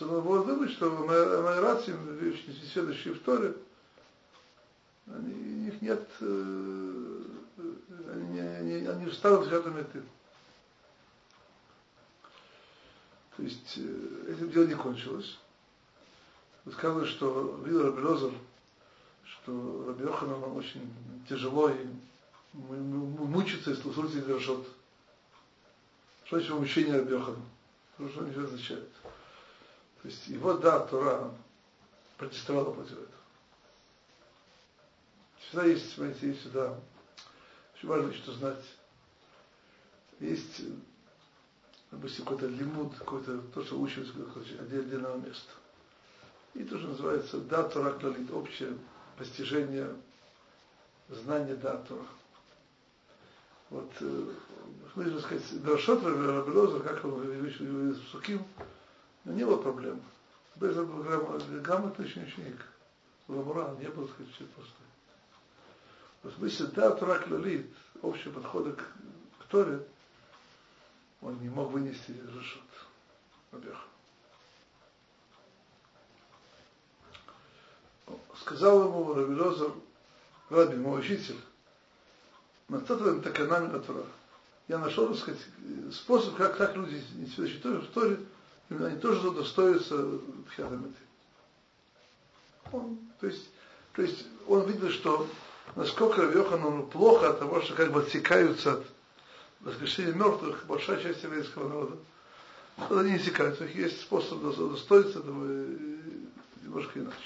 Надо 0.00 0.20
было 0.20 0.44
думать, 0.44 0.72
что 0.72 0.90
Майратим, 0.90 2.16
вещи, 2.16 2.44
следующие 2.72 3.14
в 3.14 3.20
Торе, 3.20 3.54
они, 5.06 5.34
у 5.34 5.64
них 5.64 5.82
нет, 5.82 6.08
э, 6.20 7.22
они, 8.12 8.40
они, 8.40 8.86
они 8.86 9.10
встанут 9.10 9.46
в 9.46 9.52
этом 9.52 9.76
это. 9.76 10.02
То 13.36 13.42
есть 13.42 13.74
э, 13.76 14.32
этим 14.32 14.50
дело 14.50 14.66
не 14.66 14.74
кончилось. 14.74 15.38
Сказано, 16.72 17.06
что 17.06 17.60
видел 17.64 17.84
Раби 17.84 18.34
что 19.24 19.84
Раби 19.86 20.04
Йоханан 20.04 20.56
очень 20.56 20.92
тяжело 21.28 21.70
и 21.70 21.86
мучится, 22.54 23.70
если 23.70 23.92
слушает 23.92 24.26
Гершот. 24.26 24.66
Что 26.24 26.40
значит 26.40 26.54
учение 26.54 26.98
Рабьохана? 26.98 27.38
Что 27.94 28.26
это 28.26 28.44
означает? 28.44 28.88
То 30.02 30.08
есть 30.08 30.26
его, 30.26 30.54
да, 30.54 30.80
Тора 30.80 31.32
протестовала 32.16 32.72
против 32.72 32.92
этого. 32.92 33.06
Всегда 35.48 35.64
есть, 35.64 35.94
понимаете, 35.94 36.26
есть 36.28 36.40
всегда, 36.40 36.76
очень 37.76 37.88
важно 37.88 38.12
что 38.12 38.32
знать. 38.32 38.64
Есть, 40.18 40.62
допустим, 41.92 42.24
какой-то 42.24 42.46
лимуд, 42.48 42.96
какой-то, 42.96 43.38
то, 43.54 43.64
что 43.64 43.78
учится 43.78 44.12
отдельного 44.60 45.18
места. 45.18 45.52
И 46.54 46.64
то, 46.64 46.78
что 46.78 46.88
называется 46.88 47.38
да, 47.38 47.62
Тора 47.62 47.92
клалит, 47.92 48.30
общее 48.32 48.76
постижение 49.16 49.94
знания 51.08 51.54
да, 51.54 51.76
Тора. 51.76 52.06
Вот, 53.70 53.92
нужно 54.96 55.20
сказать, 55.20 55.62
Дрошот 55.62 56.02
Рабелоза, 56.02 56.80
как 56.80 57.04
он 57.04 57.12
вышел 57.20 57.90
из 57.90 58.00
Суким, 58.08 58.44
но 59.24 59.32
не 59.32 59.44
было 59.44 59.58
проблем. 59.58 60.00
Без 60.56 60.74
грамотный 60.74 62.06
ученик. 62.06 62.64
Ламура 63.28 63.76
не 63.80 63.88
был, 63.88 64.06
так 64.06 64.14
сказать, 64.14 64.34
все 64.34 64.44
просто. 64.44 64.85
В 66.26 66.38
смысле, 66.38 66.66
да, 66.74 66.90
Тора 66.90 67.20
клалит, 67.20 67.70
общего 68.02 68.32
подхода 68.32 68.72
к, 68.72 68.80
к 69.38 69.44
Торе, 69.48 69.80
он 71.20 71.38
не 71.40 71.48
мог 71.48 71.70
вынести 71.70 72.10
решет. 72.10 72.62
Рабеха. 73.52 73.78
Сказал 78.40 78.84
ему 78.86 79.14
Равилозер, 79.14 79.72
Раби, 80.50 80.76
мой 80.76 81.00
учитель, 81.00 81.38
Нацатовым 82.68 83.22
таканами 83.22 83.68
на 83.68 83.78
Тора. 83.78 84.04
Я 84.66 84.78
нашел, 84.78 85.06
так 85.06 85.18
сказать, 85.18 85.40
способ, 85.92 86.34
как, 86.34 86.56
как 86.56 86.74
люди, 86.74 87.00
не 87.14 87.26
свидетельствуют 87.26 87.62
тоже 87.62 87.80
в 87.80 87.90
Торе, 87.92 88.18
именно 88.68 88.88
они 88.88 88.98
тоже 88.98 89.28
удостоятся 89.28 90.18
Пхиатамити. 90.48 90.96
Он, 92.72 92.98
то 93.20 93.28
есть, 93.28 93.48
то 93.92 94.02
есть 94.02 94.26
он 94.48 94.66
видит, 94.66 94.90
что 94.90 95.28
насколько 95.74 96.22
Йохану 96.22 96.84
плохо 96.84 97.30
от 97.30 97.38
того, 97.40 97.60
что 97.62 97.74
как 97.74 97.92
бы 97.92 98.02
отсекаются 98.02 98.74
от 98.74 98.86
воскрешения 99.60 100.14
мертвых, 100.14 100.64
большая 100.66 101.02
часть 101.02 101.22
еврейского 101.22 101.68
народа. 101.68 101.96
Тогда 102.76 103.00
они 103.00 103.14
отсекаются. 103.14 103.64
У 103.64 103.66
них 103.66 103.76
есть 103.76 104.00
способ 104.00 104.44
удостоиться 104.44 105.18
этого 105.18 105.44
немножко 106.62 107.00
иначе. 107.00 107.16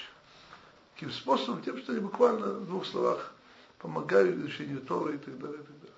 Каким 0.95 1.11
способом? 1.11 1.61
Тем, 1.63 1.77
что 1.77 1.91
они 1.91 2.01
буквально 2.01 2.47
в 2.47 2.65
двух 2.65 2.85
словах 2.85 3.33
помогают 3.79 4.37
изучению 4.37 4.81
Тора 4.81 5.13
и 5.13 5.17
так 5.17 5.37
далее, 5.39 5.59
и 5.59 5.63
так 5.63 5.75
далее. 5.79 5.91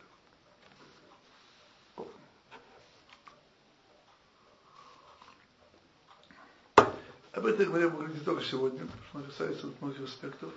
Об 7.34 7.46
этом 7.48 7.66
говорим 7.66 7.90
говорить 7.90 8.16
не 8.16 8.22
только 8.22 8.44
сегодня, 8.44 8.86
потому 8.86 9.26
что 9.26 9.32
касается 9.32 9.68
многих 9.82 10.04
аспектов. 10.04 10.52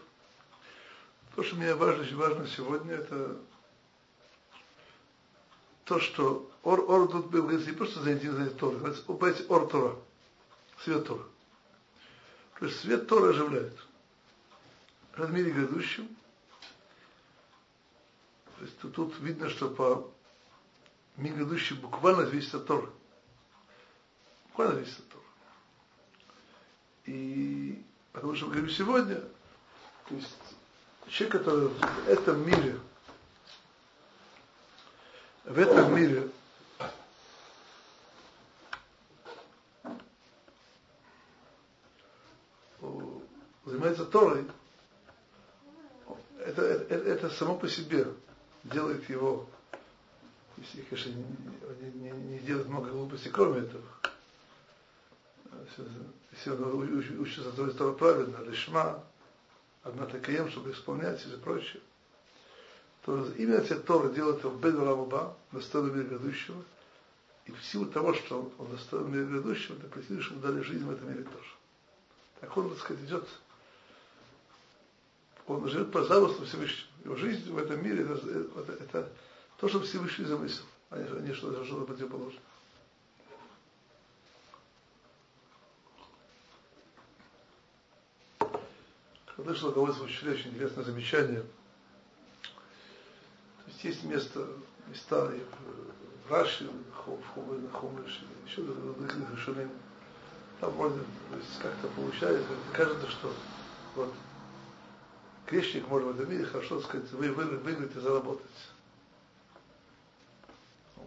То, 1.37 1.43
что 1.43 1.57
мне 1.57 1.75
важно, 1.75 2.17
важно 2.17 2.47
сегодня, 2.49 2.95
это 2.95 3.39
то, 5.85 6.01
что 6.01 6.51
ор, 6.63 6.91
ор 6.91 7.09
тут 7.09 7.27
был 7.27 7.51
не 7.51 7.73
просто 7.73 8.01
заинтересован 8.01 8.49
Тора, 8.57 8.79
называется 8.79 9.45
ор 9.49 9.69
Тора, 9.69 9.97
свет 10.83 11.07
Тора. 11.07 11.25
То 12.59 12.65
есть 12.65 12.81
свет 12.81 13.07
Тора 13.07 13.31
оживляет. 13.31 13.79
В 15.15 15.31
мире 15.31 15.51
грядущем. 15.51 16.09
То 18.57 18.65
есть 18.65 18.79
тут, 18.79 18.95
тут 18.95 19.19
видно, 19.21 19.51
что 19.51 19.69
по 19.69 20.11
миру 21.19 21.37
грядущему 21.37 21.83
буквально 21.83 22.25
зависит 22.25 22.55
от 22.55 22.67
Тора. 22.67 22.91
Буквально 24.49 24.77
зависит 24.77 25.01
от 25.01 25.09
Тора. 25.11 25.25
И 27.05 27.85
потому 28.13 28.35
что 28.35 28.47
мы 28.47 28.53
говорим 28.53 28.71
сегодня, 28.71 29.21
то 30.09 30.15
есть 30.15 30.35
человек, 31.09 31.39
который 31.39 31.69
в 31.69 32.09
этом 32.09 32.47
мире, 32.47 32.79
в 35.45 35.59
этом 35.59 35.95
мире 35.95 36.29
занимается 43.65 44.07
Торой, 44.07 44.47
это, 46.39 46.63
это, 46.63 46.95
это 46.95 47.31
само 47.31 47.57
по 47.57 47.69
себе 47.69 48.07
делает 48.65 49.09
его, 49.09 49.47
если, 50.57 50.83
конечно, 50.83 51.11
не, 51.11 51.91
не, 51.93 52.11
не, 52.11 52.39
делает 52.41 52.69
много 52.69 52.91
глупостей, 52.91 53.31
кроме 53.31 53.61
этого, 53.61 53.85
если 56.33 56.51
он 56.51 57.21
учится 57.21 57.53
Тору 57.53 57.95
правильно, 57.95 58.39
лишма, 58.45 59.03
одна 59.87 60.07
такая, 60.07 60.49
чтобы 60.51 60.73
исполнять 60.73 61.25
и 61.27 61.37
прочее, 61.37 61.81
то 63.05 63.25
именно 63.37 63.57
эта 63.57 63.79
Тора 63.79 64.09
делает 64.09 64.43
его 64.43 64.57
бен 64.57 64.83
рамуба, 64.83 65.37
достойным 65.53 65.97
мира 65.97 66.09
грядущего, 66.09 66.63
и 67.47 67.53
в 67.53 67.65
силу 67.65 67.87
того, 67.87 68.13
что 68.15 68.41
он, 68.41 68.53
он 68.59 68.71
достоин 68.73 69.11
мира 69.11 69.25
грядущего, 69.25 69.77
просили, 69.89 70.21
чтобы 70.21 70.41
дали 70.41 70.61
жизнь 70.63 70.85
в 70.85 70.91
этом 70.91 71.09
мире 71.09 71.23
тоже. 71.23 71.51
Так 72.41 72.57
он, 72.57 72.71
так 72.71 72.79
сказать, 72.81 73.05
идет, 73.05 73.29
он 75.47 75.69
живет 75.69 75.93
по 75.93 76.03
замыслу 76.03 76.45
Всевышнего. 76.45 76.91
Его 77.05 77.17
жизнь 77.17 77.53
в 77.53 77.59
этом 77.59 77.85
мире, 77.85 78.03
это, 78.03 78.15
это, 78.61 78.73
это 78.73 79.13
то, 79.59 79.69
что 79.69 79.81
Всевышний 79.81 80.25
замысел, 80.25 80.65
а 80.91 80.99
не, 80.99 81.29
не 81.29 81.33
что-то, 81.33 81.65
что-то 81.65 81.85
противоположное. 81.85 82.43
Слышал 89.37 89.69
одного 89.69 89.91
из 89.91 90.01
очень 90.01 90.51
интересное 90.51 90.83
замечание. 90.83 91.43
То 92.43 93.71
есть 93.71 93.85
есть 93.85 94.05
место, 94.05 94.49
места 94.89 95.31
и 95.35 95.43
в 96.27 96.33
Раши, 96.33 96.71
в 96.71 97.73
Хумыше, 97.73 98.25
еще 98.47 98.63
в 98.63 98.97
других 98.99 99.31
решениях. 99.31 99.69
Там 100.59 100.71
вроде 100.73 101.01
как-то 101.61 101.89
получается, 101.89 102.49
кажется, 102.73 103.11
что 103.11 103.31
вот 103.95 104.11
грешник 105.47 105.87
может 105.89 106.09
в 106.09 106.19
этом 106.19 106.33
мире 106.33 106.47
хорошо, 106.47 106.81
сказать, 106.81 107.13
вы, 107.13 107.31
вы, 107.31 107.45
выиграть 107.59 107.95
и 107.95 108.01
заработать. 108.01 108.47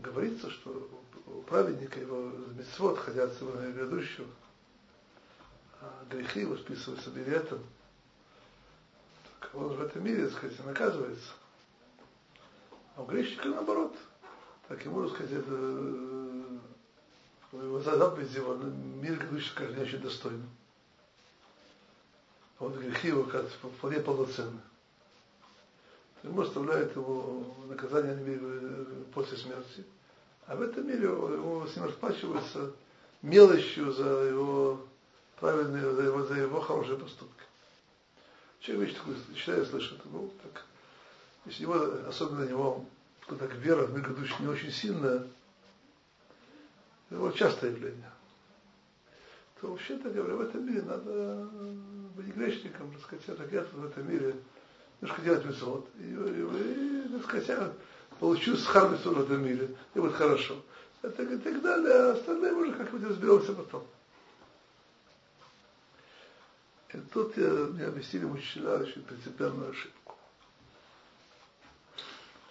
Говорится, 0.03 0.51
что 0.51 0.87
у 1.25 1.41
праведника 1.41 1.99
его 1.99 2.31
мецвод 2.55 2.99
хотят 2.99 3.33
своего 3.33 3.59
грядущего, 3.71 4.27
а 5.81 6.05
грехи 6.11 6.41
его 6.41 6.55
списываются 6.57 7.09
билетом– 7.09 7.59
он 9.53 9.69
в 9.69 9.81
этом 9.81 10.03
мире, 10.03 10.27
так 10.27 10.37
сказать, 10.37 10.65
наказывается. 10.65 11.31
А 12.95 13.01
у 13.01 13.05
грешника 13.05 13.49
наоборот. 13.49 13.95
Так 14.67 14.83
ему, 14.85 15.07
так 15.07 15.15
сказать, 15.15 15.39
это, 15.39 15.51
его 17.51 17.79
заповедь 17.79 18.33
его, 18.33 18.55
мир 18.55 19.17
грешника 19.17 19.63
каждый 19.63 19.75
день 19.75 19.85
очень 19.85 20.01
достойно. 20.01 20.45
А 22.59 22.65
вот 22.65 22.77
грехи 22.77 23.07
его 23.07 23.23
как 23.23 23.47
вполне 23.47 23.99
полноценны. 24.01 24.59
Ему 26.23 26.41
оставляет 26.41 26.95
его 26.95 27.55
наказание 27.67 28.17
э, 28.17 28.85
после 29.13 29.37
смерти. 29.37 29.85
А 30.45 30.55
в 30.55 30.61
этом 30.61 30.85
мире 30.85 31.03
ему 31.03 31.65
с 31.65 31.75
ним 31.75 31.85
расплачиваются 31.85 32.73
мелочью 33.21 33.91
за 33.93 34.23
его 34.23 34.81
правильные, 35.39 35.93
за 35.93 36.01
его, 36.01 36.25
за 36.25 36.33
его 36.35 36.59
хорошие 36.59 36.97
поступки. 36.97 37.43
Человек 38.59 38.89
вещь 38.89 38.97
такую 38.97 39.17
читает, 39.35 39.67
слышит, 39.67 39.99
ну, 40.05 40.31
так, 40.43 40.65
если 41.45 41.63
его, 41.63 41.75
особенно 42.07 42.45
у 42.45 42.49
него, 42.49 42.85
так 43.27 43.55
вера 43.55 43.85
в 43.85 43.93
мир 43.93 44.09
не 44.39 44.47
очень 44.47 44.71
сильная, 44.71 45.25
это 47.09 47.37
частое 47.37 47.71
явление, 47.71 48.11
то 49.59 49.67
вообще-то 49.67 50.09
говоря, 50.09 50.35
в 50.35 50.41
этом 50.41 50.65
мире 50.67 50.81
надо 50.81 51.47
быть 52.15 52.27
грешником, 52.35 52.91
так 52.91 53.01
сказать, 53.01 53.37
так 53.37 53.51
я 53.51 53.61
в 53.61 53.85
этом 53.85 54.11
мире 54.11 54.35
немножко 55.01 55.21
делать 55.21 55.45
митцвот, 55.45 55.87
и, 55.97 56.03
и, 56.03 57.05
и, 57.05 57.09
так 57.13 57.23
сказать, 57.23 57.47
я 57.47 57.73
получу 58.19 58.57
схар 58.57 58.87
в 58.89 59.21
этом 59.21 59.43
мире, 59.43 59.75
и 59.93 59.99
будет 59.99 60.15
хорошо. 60.15 60.61
Это, 61.01 61.23
и 61.23 61.37
так 61.37 61.61
далее, 61.61 61.93
а 61.93 62.11
остальное 62.11 62.53
уже 62.53 62.73
как-нибудь 62.73 63.09
разберемся 63.09 63.53
потом. 63.53 63.85
И 66.93 66.97
тут 67.13 67.37
я, 67.37 67.47
мне 67.47 67.85
объяснили 67.85 68.25
учителя 68.25 68.77
очень 68.77 69.03
принципиальную 69.03 69.71
ошибку. 69.71 70.15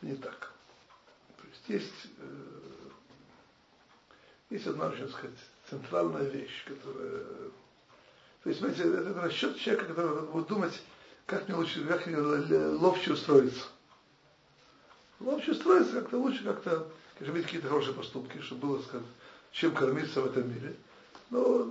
Не 0.00 0.14
так. 0.14 0.52
То 1.36 1.46
есть 1.48 1.68
есть, 1.68 2.12
э, 2.18 2.90
есть 4.50 4.66
одна, 4.66 4.86
очень 4.86 5.08
сказать, 5.08 5.38
центральная 5.68 6.22
вещь, 6.22 6.64
которая... 6.64 7.24
То 8.44 8.50
есть, 8.50 8.60
знаете, 8.60 8.82
это 8.82 9.20
расчет 9.20 9.58
человека, 9.58 9.86
который 9.86 10.22
будет 10.22 10.46
думать, 10.46 10.80
как 11.26 11.48
мне 11.48 11.56
лучше, 11.56 11.84
как 11.84 12.06
мне 12.06 12.18
ловче 12.18 13.12
устроиться. 13.12 13.66
Ловче 15.18 15.50
устроиться 15.50 16.00
как-то 16.00 16.16
лучше, 16.18 16.44
как-то, 16.44 16.88
конечно, 17.18 17.42
какие-то 17.42 17.68
хорошие 17.68 17.94
поступки, 17.94 18.40
чтобы 18.40 18.68
было, 18.68 18.82
скажем, 18.82 19.06
чем 19.50 19.74
кормиться 19.74 20.22
в 20.22 20.26
этом 20.26 20.48
мире. 20.48 20.76
Но 21.30 21.68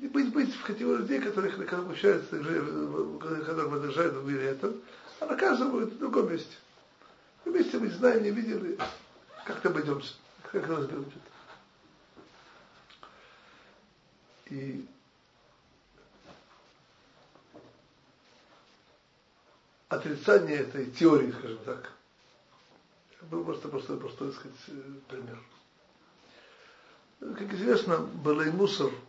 и 0.00 0.08
быть, 0.08 0.32
быть 0.32 0.54
в 0.54 0.62
категории 0.64 1.02
людей, 1.02 1.20
которых, 1.20 1.56
которые 1.56 1.86
обучаются, 1.86 2.30
которые 2.30 2.60
выдержают 2.60 4.14
в 4.14 4.28
мире 4.28 4.46
этом, 4.50 4.80
а 5.20 5.26
наказывают 5.26 5.92
в 5.92 5.98
другом 5.98 6.30
месте. 6.32 6.54
Вместе 7.44 7.78
мы 7.78 7.90
знаем, 7.90 8.22
не 8.22 8.30
видели, 8.30 8.78
как-то 9.44 9.70
обойдемся, 9.70 10.14
как 10.50 10.66
разберем 10.68 11.02
это. 11.02 11.18
И 14.54 14.86
отрицание 19.88 20.58
этой 20.58 20.90
теории, 20.90 21.32
скажем 21.32 21.58
так, 21.64 21.92
был 23.22 23.44
просто 23.44 23.68
простой, 23.68 23.98
простой, 23.98 24.32
так 24.32 24.40
сказать, 24.40 24.58
пример. 25.08 25.38
Как 27.20 27.52
известно, 27.52 27.98
Балей 27.98 28.52
Мусор– 28.52 28.92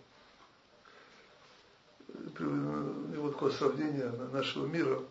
вот 2.40 3.34
такое 3.34 3.52
сравнение 3.52 4.10
нашего 4.32 4.66
мира. 4.66 5.02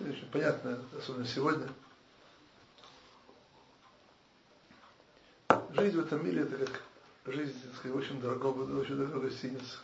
очень 0.00 0.28
понятно, 0.30 0.78
особенно 0.96 1.26
сегодня. 1.26 1.68
Жизнь 5.74 5.96
в 5.96 6.00
этом 6.00 6.24
мире 6.24 6.42
это 6.42 6.56
как 6.56 6.82
жизнь, 7.26 7.60
так 7.62 7.76
сказать, 7.76 7.96
очень 7.96 8.20
дорогого, 8.20 8.80
очень 8.80 8.96
дорогой 8.96 9.30
гостиница. 9.30 9.78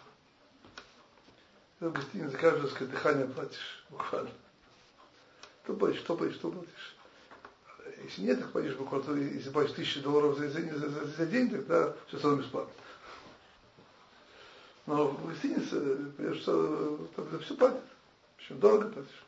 В 1.81 1.91
гостинице 1.91 2.37
каждое 2.37 2.69
сказать, 2.69 2.91
дыхание 2.91 3.27
платишь, 3.27 3.85
буквально. 3.89 4.31
То 5.65 5.75
платишь, 5.75 6.03
то 6.03 6.17
платишь, 6.17 6.39
то 6.39 6.51
платишь. 6.51 6.97
Если 8.05 8.23
нет, 8.23 8.41
так 8.41 8.53
платишь 8.53 8.75
буквально, 8.75 9.19
если 9.19 9.51
платишь 9.51 9.75
тысячу 9.75 10.01
долларов 10.01 10.37
за, 10.37 10.49
за, 10.49 10.61
за, 10.61 11.07
за 11.07 11.27
день, 11.27 11.51
тогда 11.51 11.95
все 12.09 12.21
равно 12.21 12.43
бесплатно. 12.43 12.73
Но 14.89 15.09
в 15.09 15.27
гостинице, 15.27 16.35
что 16.41 16.97
там 17.15 17.41
все 17.41 17.55
платят. 17.55 17.85
Причем 18.39 18.59
дорого 18.59 18.89
платишь. 18.89 19.25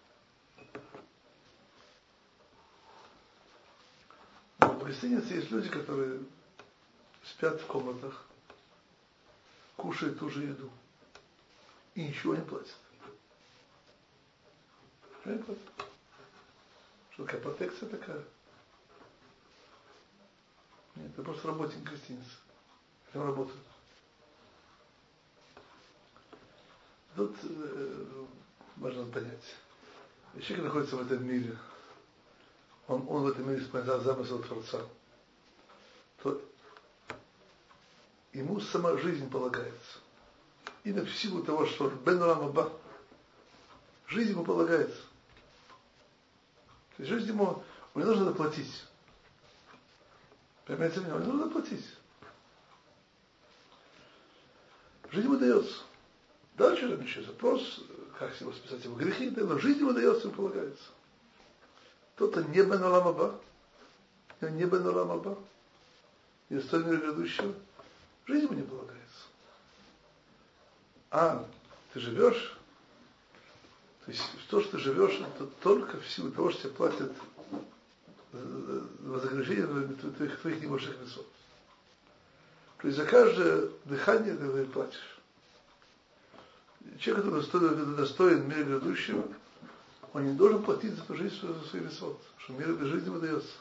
Но 4.60 4.68
в 4.70 4.84
гостинице 4.84 5.34
есть 5.34 5.50
люди, 5.50 5.68
которые 5.68 6.22
спят 7.24 7.60
в 7.60 7.66
комнатах, 7.66 8.24
кушают 9.76 10.18
ту 10.18 10.30
же 10.30 10.44
еду 10.44 10.70
и 11.94 12.08
ничего 12.08 12.36
не 12.36 12.42
платят. 12.42 12.78
Ничего 15.18 15.34
не 15.34 15.42
платят. 15.42 15.62
Что 17.10 17.26
такая 17.26 17.40
протекция 17.42 17.88
такая? 17.90 18.24
Нет, 20.96 21.12
это 21.12 21.22
просто 21.22 21.48
работник 21.48 21.82
гостиницы. 21.82 22.30
Там 23.12 23.26
работают. 23.26 23.69
Тут 27.16 27.36
э, 27.42 28.04
важно 28.76 29.04
понять. 29.06 29.56
Человек 30.40 30.66
находится 30.66 30.96
в 30.96 31.02
этом 31.02 31.26
мире, 31.26 31.56
он, 32.86 33.04
он 33.08 33.24
в 33.24 33.28
этом 33.28 33.48
мире 33.48 33.62
исполняет 33.62 34.02
замысел 34.02 34.40
Творца, 34.40 34.80
то 36.22 36.40
ему 38.32 38.60
сама 38.60 38.96
жизнь 38.96 39.28
полагается. 39.28 39.98
И 40.84 40.92
на 40.92 41.06
силу 41.06 41.42
того, 41.42 41.66
что 41.66 41.90
Бен 41.90 42.22
Рамаба, 42.22 42.72
жизнь 44.06 44.30
ему 44.30 44.44
полагается. 44.44 45.02
То 46.96 47.02
есть 47.02 47.10
жизнь 47.10 47.28
ему, 47.28 47.62
ему 47.94 48.04
не 48.04 48.04
нужно 48.04 48.26
заплатить. 48.26 48.84
Понимаете 50.64 51.00
меня? 51.00 51.08
Ему 51.08 51.18
не 51.18 51.26
нужно 51.26 51.44
заплатить. 51.46 51.84
Жизнь 55.10 55.26
ему 55.26 55.38
дается. 55.38 55.89
Дальше 56.56 56.86
еще 57.02 57.22
запрос, 57.22 57.84
как 58.18 58.38
его 58.40 58.52
списать 58.52 58.84
его 58.84 58.96
грехи, 58.96 59.30
но 59.30 59.58
жизнь 59.58 59.80
ему 59.80 59.92
дается, 59.92 60.28
ему 60.28 60.36
полагается. 60.36 60.84
Кто-то 62.14 62.42
не 62.44 62.62
Бен 62.62 62.82
Рамаба, 62.82 63.40
не 64.42 64.64
Бен 64.64 64.86
Рамаба, 64.86 65.38
и 66.50 66.56
остальные 66.56 66.98
грядущего, 66.98 67.54
Жизнь 68.30 68.44
ему 68.44 68.54
не 68.54 68.62
полагается. 68.62 69.24
А 71.10 71.44
ты 71.92 71.98
живешь, 71.98 72.56
то 74.04 74.12
есть 74.12 74.22
то, 74.48 74.60
что 74.60 74.72
ты 74.72 74.78
живешь, 74.78 75.18
это 75.18 75.46
только 75.62 75.98
в 75.98 76.08
силу 76.08 76.30
того, 76.30 76.52
что 76.52 76.62
тебе 76.62 76.72
платят 76.74 77.12
вознаграждение 78.30 79.66
твоих, 79.66 80.40
твоих 80.40 80.62
небольших 80.62 80.96
весов. 81.00 81.26
То 82.78 82.86
есть 82.86 82.98
за 82.98 83.04
каждое 83.04 83.68
дыхание 83.86 84.36
ты 84.36 84.64
платишь. 84.66 85.19
Человек, 86.98 87.46
который 87.46 87.96
достоин, 87.96 88.48
мира 88.48 88.64
грядущего, 88.64 89.26
он 90.12 90.26
не 90.26 90.34
должен 90.34 90.62
платить 90.62 90.94
за 90.94 91.02
ту 91.02 91.14
жизнь, 91.14 91.34
за 91.40 91.68
свои 91.68 91.82
весот, 91.82 92.20
что 92.38 92.52
мир 92.52 92.68
жизни 92.84 93.08
выдается. 93.08 93.52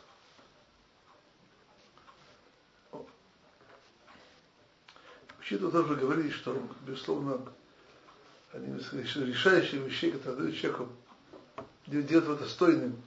Вообще-то 5.38 5.71
тоже 5.71 5.95
говорили, 5.95 6.29
что, 6.29 6.62
безусловно, 6.86 7.41
один 8.51 8.77
из 8.77 8.91
решающих 8.93 9.82
вещей, 9.82 10.12
которые 10.12 10.41
дают 10.41 10.58
человеку, 10.58 10.89
делать 11.88 12.25
его 12.25 12.36
достойным 12.36 13.01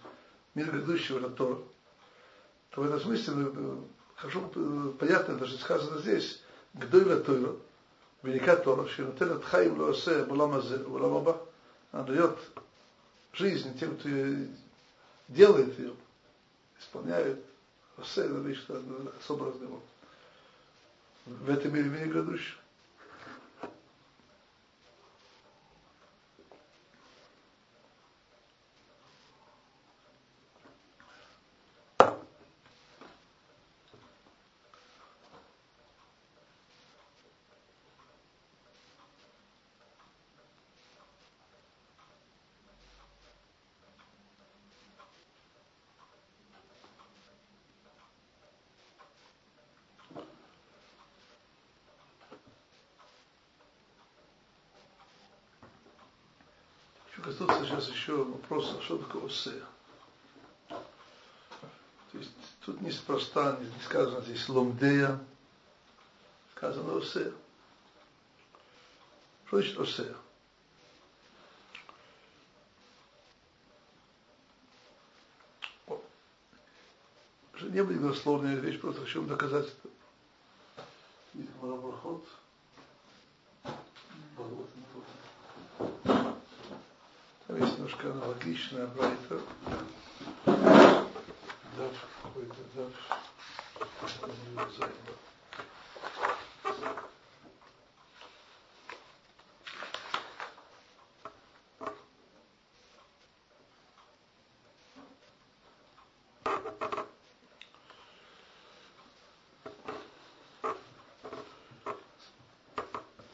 мира 0.54 0.70
грядущего 0.70 1.20
на 1.20 1.30
то, 1.30 1.68
то 2.70 2.80
в 2.80 2.84
этом 2.86 3.00
смысле 3.00 3.34
ну, 3.34 3.88
хорошо 4.16 4.40
понятно, 4.98 5.36
даже 5.36 5.58
сказано 5.58 6.00
здесь, 6.00 6.42
гдойла 6.74 7.20
Тойра, 7.20 7.56
велика 8.22 8.56
Тора, 8.56 8.82
от 8.82 9.44
хаим 9.44 9.80
лоасе 9.80 10.24
буламазе, 10.24 10.78
буламаба, 10.78 11.40
она 11.90 12.04
дает 12.04 12.38
жизнь 13.32 13.78
тем, 13.78 13.96
кто 13.96 14.08
делает 15.28 15.78
ее, 15.78 15.94
исполняет, 16.80 17.42
осе, 17.96 18.22
это 18.22 18.34
вещь 18.34 18.64
особо 19.20 19.46
разговор 19.46 19.80
в 21.26 21.50
этом 21.50 21.74
мире, 21.74 21.88
в 21.88 21.92
мире 21.92 22.06
грядущем. 22.06 22.56
Сейчас 57.82 57.94
еще 57.94 58.24
вопроса, 58.24 58.80
что 58.82 58.98
такое 58.98 59.24
осе. 59.24 59.62
То 60.68 62.18
есть 62.18 62.30
тут 62.64 62.80
неспроста 62.80 63.58
не 63.58 63.84
сказано 63.84 64.20
здесь 64.20 64.48
ломдея, 64.48 65.18
сказано 66.54 66.94
осе. 66.96 67.32
Что 69.46 69.56
значит 69.58 69.78
осе? 69.78 70.14
Не 77.60 77.82
будет 77.82 78.02
голословная 78.02 78.56
вещь, 78.56 78.80
просто 78.80 79.00
хочу 79.00 79.22
доказать 79.22 79.66
это. 79.66 79.88
Марабрахот. 87.52 87.78
немножко 87.78 88.10
аналогичная 88.10 88.86
брайта. 88.86 89.40
Дав 91.76 91.92
какой-то 92.22 92.56
дав. 92.74 92.90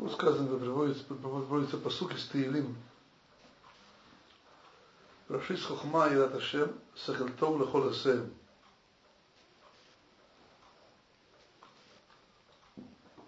Ну, 0.00 0.09
сказано, 0.11 0.59
приводится, 0.59 1.04
приводится 1.04 1.76
посук 1.76 2.14
из 2.14 2.24
Таилим, 2.26 2.76
Рашис 5.38 5.64
Хохма 5.66 6.09
Ират 6.12 6.35
Ашем, 6.35 6.72
Сахалтов 6.96 7.61
Лехол 7.61 7.88
Асем. 7.90 8.35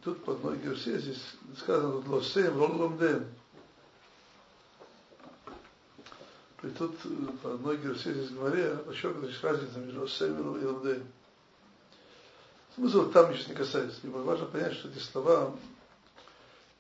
Тут 0.02 0.24
по 0.24 0.32
одной 0.32 0.58
герсе 0.58 0.98
здесь 0.98 1.22
сказано 1.58 1.92
тут 1.92 2.08
Лосем, 2.08 2.58
Рол 2.58 2.72
Ломдем. 2.72 3.28
И 6.62 6.68
тут 6.70 6.96
по 7.42 7.54
одной 7.54 7.76
герсе 7.76 8.12
здесь 8.14 8.30
говоря, 8.30 8.76
подчеркивает 8.76 9.30
есть 9.30 9.44
разница 9.44 9.78
между 9.78 10.00
Лосем 10.00 10.58
и 10.58 10.64
Ломдем. 10.64 11.06
Смысл 12.74 13.10
там 13.10 13.32
сейчас 13.34 13.48
не 13.48 13.54
касается. 13.54 14.00
Ибо 14.02 14.18
важно 14.18 14.46
понять, 14.46 14.74
что 14.74 14.88
эти 14.88 14.98
слова, 14.98 15.54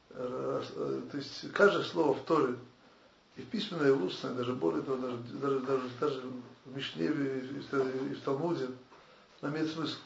то 0.08 1.10
есть 1.12 1.52
каждое 1.52 1.84
слово 1.84 2.14
в 2.14 2.24
Торе, 2.24 2.56
и 3.36 3.42
письменное, 3.42 3.88
и 3.88 3.92
устное, 3.92 4.34
даже 4.34 4.54
более 4.54 4.82
того, 4.82 4.96
даже, 4.98 5.16
даже, 5.16 5.60
даже, 5.60 5.88
даже 6.00 6.22
в 6.64 6.76
Мишне 6.76 7.06
и, 7.06 8.10
и 8.10 8.14
в 8.14 8.20
Талмуде, 8.22 8.68
она 9.40 9.52
имеет 9.52 9.72
смысл. 9.72 9.98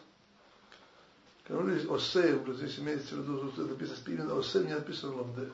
Когда 1.45 1.63
мы 1.63 1.71
говорим 1.73 2.55
здесь 2.55 2.79
имеется 2.79 3.17
в 3.17 3.19
виду, 3.19 3.53
что 3.53 3.63
это 3.63 3.73
написано 3.73 3.99
именно 4.07 4.39
Осеем, 4.39 4.67
не 4.67 4.75
написано 4.75 5.17
Ламде. 5.17 5.51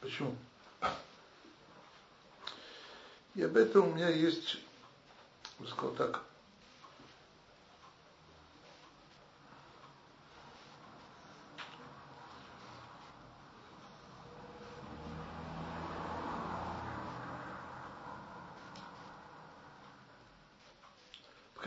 Почему? 0.00 0.36
И 3.34 3.42
об 3.42 3.56
этом 3.56 3.88
у 3.88 3.94
меня 3.94 4.08
есть, 4.08 4.58
я 5.58 5.64
бы 5.64 5.70
сказал 5.70 5.94
так, 5.94 6.22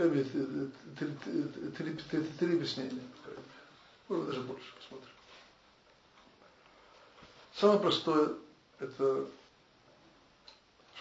как 0.02 0.14
три, 1.00 1.14
три, 1.78 1.94
три, 1.94 2.24
три 2.40 2.56
объяснения. 2.56 3.02
Может, 4.08 4.28
даже 4.28 4.42
больше, 4.42 4.74
посмотрим. 4.76 5.10
Самое 7.54 7.80
простое, 7.80 8.30
это 8.80 9.28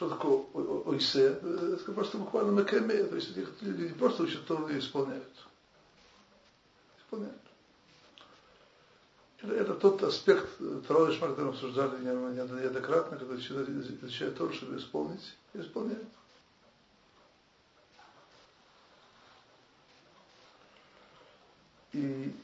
что 0.01 0.09
такое 0.09 0.39
ойсе? 0.87 1.27
Это 1.27 1.93
просто 1.93 2.17
буквально 2.17 2.53
макаме, 2.53 3.05
то 3.05 3.17
есть 3.17 3.37
этих 3.37 3.51
люди 3.61 3.93
просто 3.93 4.23
учат 4.23 4.47
Тору 4.47 4.69
и 4.69 4.79
исполняют. 4.79 5.29
Исполняют. 6.99 7.37
Это, 9.43 9.55
это 9.55 9.75
тот 9.75 10.03
аспект 10.03 10.49
второго 10.85 11.13
шма, 11.13 11.29
который 11.29 11.47
мы 11.47 11.51
обсуждали 11.51 12.03
неоднократно, 12.03 13.19
когда 13.19 13.39
человек 13.39 13.69
изучает 13.69 14.39
Тору, 14.39 14.55
чтобы 14.55 14.79
исполнить, 14.79 15.37
и 15.53 15.61
исполняет. 15.61 16.09
И 21.93 22.35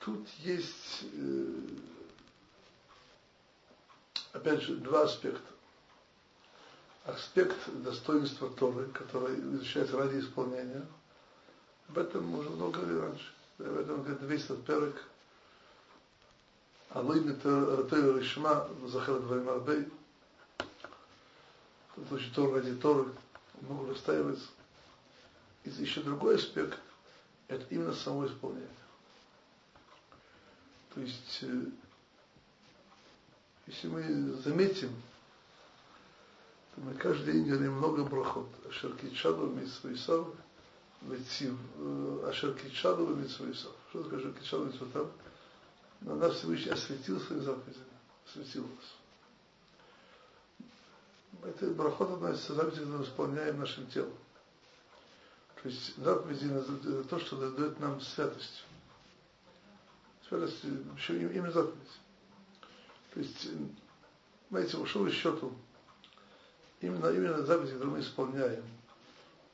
тут 0.00 0.26
есть, 0.38 1.04
э, 1.12 1.52
опять 4.32 4.62
же, 4.62 4.76
два 4.76 5.02
аспекта. 5.02 5.52
Аспект 7.04 7.56
достоинства 7.82 8.50
Торы, 8.50 8.88
который 8.88 9.38
изучается 9.38 9.96
ради 9.96 10.18
исполнения. 10.18 10.84
Об 11.88 11.98
этом 11.98 12.26
мы 12.26 12.40
уже 12.40 12.50
много 12.50 12.80
говорили 12.80 12.98
раньше. 12.98 13.32
Об 13.58 13.78
этом 13.78 14.02
говорит 14.02 14.22
весь 14.22 14.44
этот 14.44 14.64
перек. 14.64 15.02
Алым 16.90 17.28
Ратой 17.28 18.18
Ришма, 18.18 18.68
Захар 18.86 19.20
Двоим 19.20 19.48
Арбей. 19.48 19.88
Это 21.96 22.14
очень 22.14 22.32
Тор 22.32 22.54
ради 22.54 22.74
Торы, 22.76 23.06
много 23.60 23.90
расстаивается. 23.90 24.46
И 25.64 25.70
еще 25.70 26.00
другой 26.02 26.36
аспект, 26.36 26.78
это 27.48 27.64
именно 27.70 27.92
само 27.92 28.26
исполнение. 28.26 28.68
То 30.94 31.00
есть, 31.00 31.38
э, 31.42 31.64
если 33.66 33.88
мы 33.88 34.32
заметим, 34.42 34.90
то 36.74 36.80
мы 36.80 36.94
каждый 36.94 37.34
день 37.34 37.46
говорим 37.46 37.74
много 37.74 38.04
брахот. 38.04 38.48
Ашер 38.68 38.96
китшаду 38.96 39.46
митсвейсав, 39.46 40.28
вецив, 41.02 41.54
э, 41.76 42.26
ашер 42.28 42.54
китшаду 42.54 43.14
митсвейсав. 43.14 43.72
Что 43.90 44.02
такое 44.02 44.20
ашер 44.20 44.32
китшаду 44.32 44.64
митсвейсав? 44.66 45.08
На 46.00 46.14
нас 46.16 46.34
Всевышний 46.36 46.72
осветил 46.72 47.20
свои 47.20 47.40
заповеди, 47.40 47.78
осветил 48.26 48.62
нас. 48.62 48.96
Это 51.42 51.70
брахот 51.70 52.10
относится 52.10 52.52
к 52.52 52.56
заповеди, 52.56 52.76
которые 52.78 52.98
мы 52.98 53.04
исполняем 53.04 53.60
нашим 53.60 53.86
телом. 53.88 54.12
То 55.62 55.68
есть 55.68 55.96
заповеди 55.96 56.52
это 56.52 57.04
то, 57.04 57.18
что 57.18 57.50
дает 57.50 57.80
нам 57.80 58.00
святость. 58.00 58.64
Святость, 60.28 60.62
еще 60.96 61.18
имя 61.18 61.50
заповедь. 61.50 62.00
То 63.14 63.20
есть, 63.20 63.48
знаете, 64.50 64.76
ушел 64.76 65.08
счету, 65.08 65.52
именно, 66.80 67.06
именно 67.08 67.44
заповеди, 67.44 67.72
которые 67.72 67.96
мы 67.96 68.00
исполняем, 68.00 68.64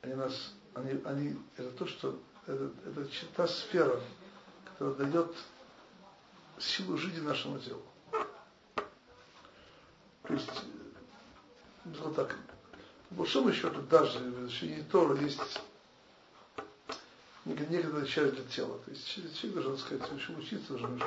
они 0.01 0.13
нас, 0.15 0.53
они, 0.73 1.01
они, 1.05 1.37
это 1.55 1.71
то, 1.71 1.87
что, 1.87 2.19
это, 2.45 2.71
это 2.85 3.07
та 3.35 3.47
сфера, 3.47 4.01
которая 4.65 4.95
дает 4.95 5.33
силу 6.59 6.97
жизни 6.97 7.21
нашему 7.21 7.59
телу. 7.59 7.83
То 10.23 10.33
есть, 10.33 10.49
вот 11.85 12.15
так, 12.15 12.35
по 13.09 13.15
большому 13.15 13.51
счету, 13.53 13.81
даже 13.83 14.19
в 14.19 14.45
изучении 14.45 14.81
Тора 14.81 15.15
есть 15.17 15.39
некоторая 17.45 18.05
часть 18.05 18.35
для 18.35 18.45
тела. 18.45 18.79
То 18.85 18.91
есть 18.91 19.05
человек 19.07 19.53
должен, 19.53 19.77
сказать, 19.77 20.29
учиться, 20.37 20.73
должен 20.73 21.01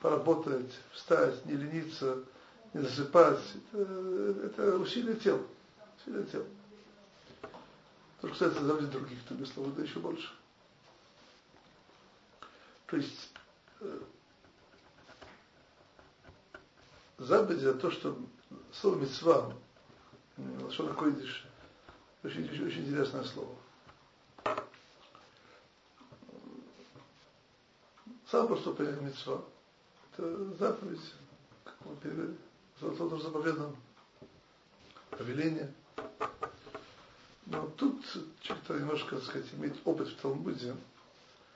поработать, 0.00 0.72
встать, 0.92 1.44
не 1.46 1.56
лениться, 1.56 2.24
не 2.74 2.82
засыпать. 2.82 3.40
Это, 3.72 4.40
это 4.44 4.78
усилие 4.78 5.16
тела. 5.16 5.42
Усилие 6.00 6.24
тела. 6.26 6.46
То, 8.20 8.28
что 8.28 8.28
касается 8.28 8.64
заповедей 8.64 8.92
других, 8.92 9.18
то 9.24 9.34
без 9.34 9.52
слова, 9.52 9.70
да 9.72 9.82
еще 9.82 10.00
больше. 10.00 10.28
То 12.86 12.96
есть 12.96 13.30
э, 13.80 13.98
заповедь 17.18 17.60
за 17.60 17.74
то, 17.74 17.90
что 17.90 18.18
слово 18.72 18.96
мецва, 18.96 19.52
что 20.70 20.88
такое 20.88 21.14
очень, 22.22 22.64
очень 22.66 22.86
интересное 22.86 23.24
слово. 23.24 23.56
Самое 28.36 28.48
простое 28.52 28.74
понятие 28.74 29.02
митцва. 29.02 29.40
Это 30.12 30.54
заповедь, 30.56 31.14
как 31.64 31.74
мы 31.86 31.96
перевели, 31.96 32.36
что 32.76 33.18
заповедано, 33.18 33.74
повеление. 35.08 35.72
Но 37.46 37.66
тут 37.78 38.04
человек, 38.42 38.68
немножко, 38.68 39.16
так 39.16 39.24
сказать, 39.24 39.46
имеет 39.54 39.74
опыт 39.86 40.08
в 40.08 40.20
Талмуде, 40.20 40.76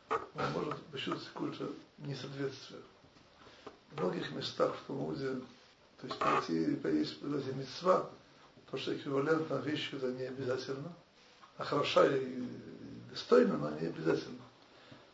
он 0.08 0.52
может 0.54 0.82
почувствовать 0.86 1.28
какое-то 1.34 1.70
несоответствие. 1.98 2.80
В 3.90 4.00
многих 4.00 4.32
местах 4.32 4.74
в 4.74 4.86
Талмуде, 4.86 5.34
то 6.00 6.06
есть 6.06 6.18
пойти, 6.18 6.76
поесть 6.76 7.20
понятие 7.20 7.56
митцва, 7.56 8.08
то, 8.70 8.78
что 8.78 8.96
эквивалентно 8.96 9.56
вещи, 9.56 9.96
это 9.96 10.10
не 10.12 10.22
обязательно, 10.22 10.94
а 11.58 11.64
хороша 11.64 12.06
и 12.06 12.42
достойно, 13.10 13.58
но 13.58 13.68
не 13.78 13.88
обязательно 13.88 14.40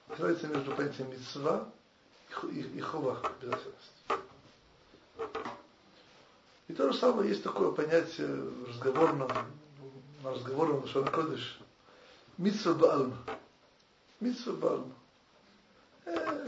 разница 0.08 0.48
между 0.48 0.72
понятием 0.72 1.10
мецва 1.10 1.68
и, 2.44 2.46
и, 2.46 2.78
и 2.78 2.80
хова, 2.80 3.20
обязательность. 3.20 3.92
И 6.68 6.74
то 6.74 6.90
же 6.90 6.98
самое 6.98 7.30
есть 7.30 7.42
такое 7.42 7.70
понятие 7.70 8.26
в 8.26 8.68
разговорном, 8.68 9.30
на 10.22 10.30
разговорном 10.32 10.86
Шана 10.88 11.10
Кодыш. 11.10 11.60
Митсва 12.38 12.74
Баалма. 12.74 13.16
Митсва 14.20 14.52
Баалма. 14.52 14.94
Э, 16.04 16.46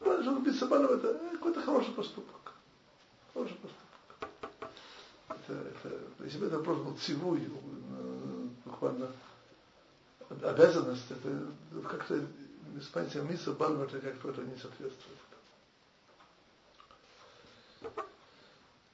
митсва 0.00 0.66
Баалма 0.66 0.94
это 0.94 1.20
какой-то 1.32 1.62
хороший 1.62 1.92
поступок. 1.92 2.52
Хороший 3.34 3.56
поступок. 3.56 4.70
Это, 5.28 5.52
это, 5.52 6.24
если 6.24 6.38
бы 6.38 6.46
это 6.46 6.58
просто 6.58 6.84
был 6.84 6.96
цивуй, 6.96 7.48
буквально 8.64 9.08
обязанность, 10.42 11.10
это 11.10 11.46
как-то 11.88 12.24
понятием 12.92 13.30
миса 13.30 13.52
Бальмата 13.52 14.00
как-то 14.00 14.30
это 14.30 14.42
не 14.42 14.56
соответствует. 14.56 15.18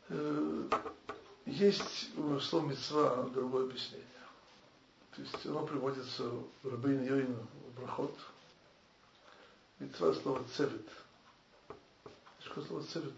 Э, 0.09 0.69
есть 1.47 2.17
у 2.17 2.39
слова 2.41 2.67
митцва 2.67 3.23
другое 3.35 3.65
объяснение. 3.65 4.07
То 5.15 5.23
есть 5.23 5.47
оно 5.47 5.67
приводится 5.67 6.23
в 6.29 6.45
Рабейн 6.65 7.05
Йоин 7.05 7.35
в 7.35 7.81
Брахот. 7.81 8.17
Митцва 9.79 10.15
слово 10.15 10.45
цевет. 10.57 10.87
Что 12.41 12.63
слово 12.63 12.83
цевет? 12.85 13.15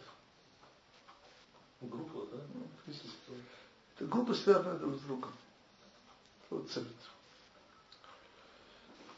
Группа, 1.80 2.26
да? 2.34 2.42
Ну, 2.54 2.66
это 3.96 4.06
группа 4.06 4.34
связана 4.34 4.78
друг 4.78 4.96
с 4.96 5.00
другом. 5.00 5.32
Слово 6.48 6.66
цевет. 6.66 6.96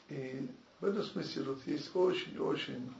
И 0.08 0.50
в 0.80 0.84
этом 0.84 1.02
смысле 1.02 1.42
вот 1.44 1.66
есть 1.66 1.94
очень-очень 1.94 2.94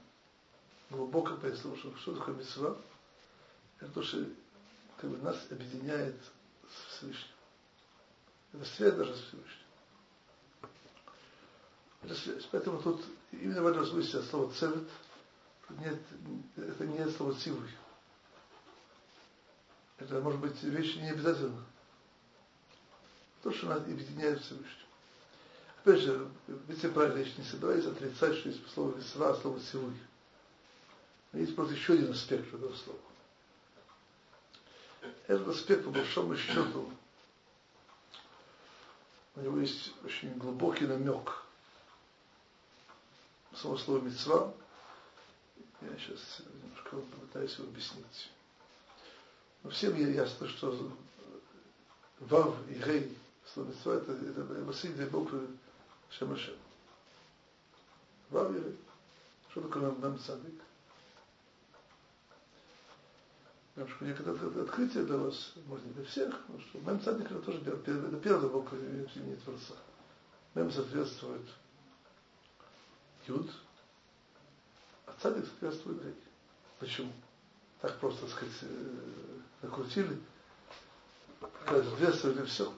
глубокое 0.91 1.37
пояснение, 1.37 1.81
что, 1.97 2.15
такое 2.15 2.35
митцва. 2.35 2.77
Это 3.81 3.91
то, 3.93 4.03
что 4.03 4.27
как 4.99 5.11
бы, 5.11 5.17
нас 5.19 5.37
объединяет 5.51 6.17
с 6.69 6.97
Всевышним. 6.97 7.31
Это 8.53 8.65
связь 8.65 8.95
даже 8.95 9.17
с 9.17 9.21
Всевышним. 9.21 9.61
Поэтому 12.51 12.83
тут 12.83 13.03
именно 13.33 13.63
в 13.63 13.67
этом 13.67 13.87
смысле 13.87 14.23
слово 14.23 14.53
цевет 14.55 14.89
нет, 15.79 16.01
это 16.57 16.87
не 16.87 17.09
слово 17.11 17.35
цивуй. 17.35 17.69
Это 19.99 20.21
может 20.21 20.41
быть 20.41 20.61
вещь 20.63 20.97
не 20.97 21.11
обязательно. 21.11 21.65
То, 23.43 23.53
что 23.53 23.67
нас 23.67 23.79
объединяет 23.79 24.41
Всевышним. 24.41 24.87
Опять 25.83 26.01
же, 26.01 26.29
вице-правильно 26.69 27.21
я 27.21 27.25
не 27.25 27.45
собираюсь 27.45 27.87
отрицать, 27.87 28.37
что 28.37 28.49
есть 28.51 28.71
слово 28.75 28.95
весва, 28.99 29.35
слово 29.37 29.59
силуй. 29.61 29.95
Но 31.33 31.39
есть 31.39 31.57
просто 31.57 31.75
еще 31.75 31.95
один 31.95 32.11
аспект 32.11 32.53
этого 32.53 32.75
слова. 32.75 32.99
Этот 35.27 35.49
аспект, 35.49 35.85
по 35.85 35.91
большому 35.91 36.37
счету, 36.37 36.93
у 39.37 39.41
него 39.41 39.59
есть 39.59 39.95
очень 40.05 40.35
глубокий 40.35 40.87
намек. 40.87 41.43
Само 43.55 43.79
слово 43.79 44.03
мецва. 44.03 44.53
Я 45.81 45.97
сейчас 45.97 46.43
немножко 46.63 46.97
попытаюсь 46.97 47.57
его 47.57 47.69
объяснить. 47.69 48.31
Но 49.63 49.71
всем 49.71 49.97
ясно, 49.97 50.47
что 50.47 50.93
Вав 52.19 52.55
и 52.69 52.75
Гей, 52.75 53.17
слово 53.55 53.69
мецва, 53.69 53.95
это, 53.95 54.13
это 54.13 54.89
две 54.93 55.07
буквы 55.07 55.49
Шемашем. 56.11 56.57
Вав 58.31 58.53
Гей. 58.53 58.77
Что 59.51 59.63
такое 59.63 59.91
нам 59.91 60.19
цадик? 60.19 60.63
Немножко 63.77 64.05
некоторое 64.05 64.63
открытие 64.63 65.05
для 65.05 65.17
вас, 65.17 65.55
может 65.67 65.87
не 65.87 65.93
для 65.93 66.05
всех, 66.05 66.35
но 66.49 66.61
что 66.61 66.79
Мем 66.81 67.01
Цадик 67.01 67.31
это 67.31 67.41
тоже 67.41 67.61
это 67.61 68.17
первая 68.19 68.49
буква 68.49 68.77
имени 68.77 69.37
Творца. 69.37 69.75
Мем 70.55 70.71
соответствует 70.71 71.49
Юд, 73.27 73.51
а 75.07 75.13
Цадик 75.21 75.47
соответствует 75.47 76.03
Рей. 76.05 76.15
Почему? 76.79 77.13
Так 77.81 77.99
просто, 77.99 78.23
так 78.23 78.31
сказать, 78.31 78.71
накрутили. 79.63 80.21
Соответствует 81.67 82.41
и 82.41 82.45
все. 82.45 82.73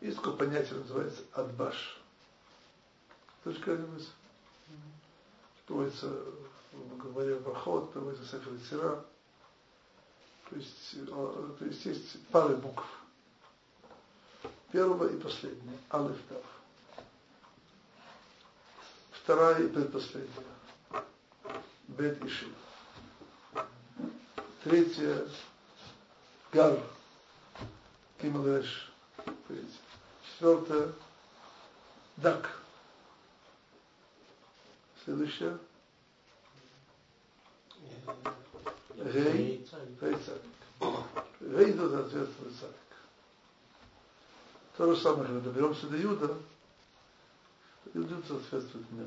Есть 0.00 0.16
такое 0.16 0.34
понятие, 0.34 0.78
называется 0.80 1.22
адбаш. 1.32 2.00
Точка 3.44 3.76
мысль 3.76 4.08
приводится 5.66 6.08
в 6.72 7.12
главе 7.12 7.36
Брахот, 7.36 7.92
приводится 7.92 8.24
Сефер 8.24 8.58
Тира. 8.68 9.04
То 10.48 10.56
есть, 10.56 10.94
э, 10.94 11.54
то 11.58 11.64
есть 11.64 11.84
есть 11.84 12.26
пары 12.28 12.56
букв. 12.56 12.84
Первая 14.70 15.10
и 15.10 15.20
последняя. 15.20 15.78
Алиф 15.92 16.18
Тав. 16.28 16.42
Вторая 19.12 19.64
и 19.64 19.68
предпоследняя. 19.68 20.46
Бет 21.88 22.24
и 22.24 22.28
Шив. 22.28 22.52
Третья 24.62 25.26
Гар. 26.52 26.78
Кималеш. 29.46 29.70
Четвертая 30.24 30.92
Дак. 32.16 32.60
Следующее. 35.04 35.58
Рей 38.96 39.66
Цадик. 39.70 40.42
Рей 41.40 41.72
идет 41.72 41.90
соответствует 41.90 42.54
Цадик. 42.54 42.76
То 44.76 44.94
же 44.94 45.00
самое, 45.00 45.26
когда 45.26 45.40
доберемся 45.40 45.86
до 45.86 45.96
Юда, 45.96 46.36
Юда 47.94 48.16
соответствует 48.26 48.90
мне. 48.90 49.06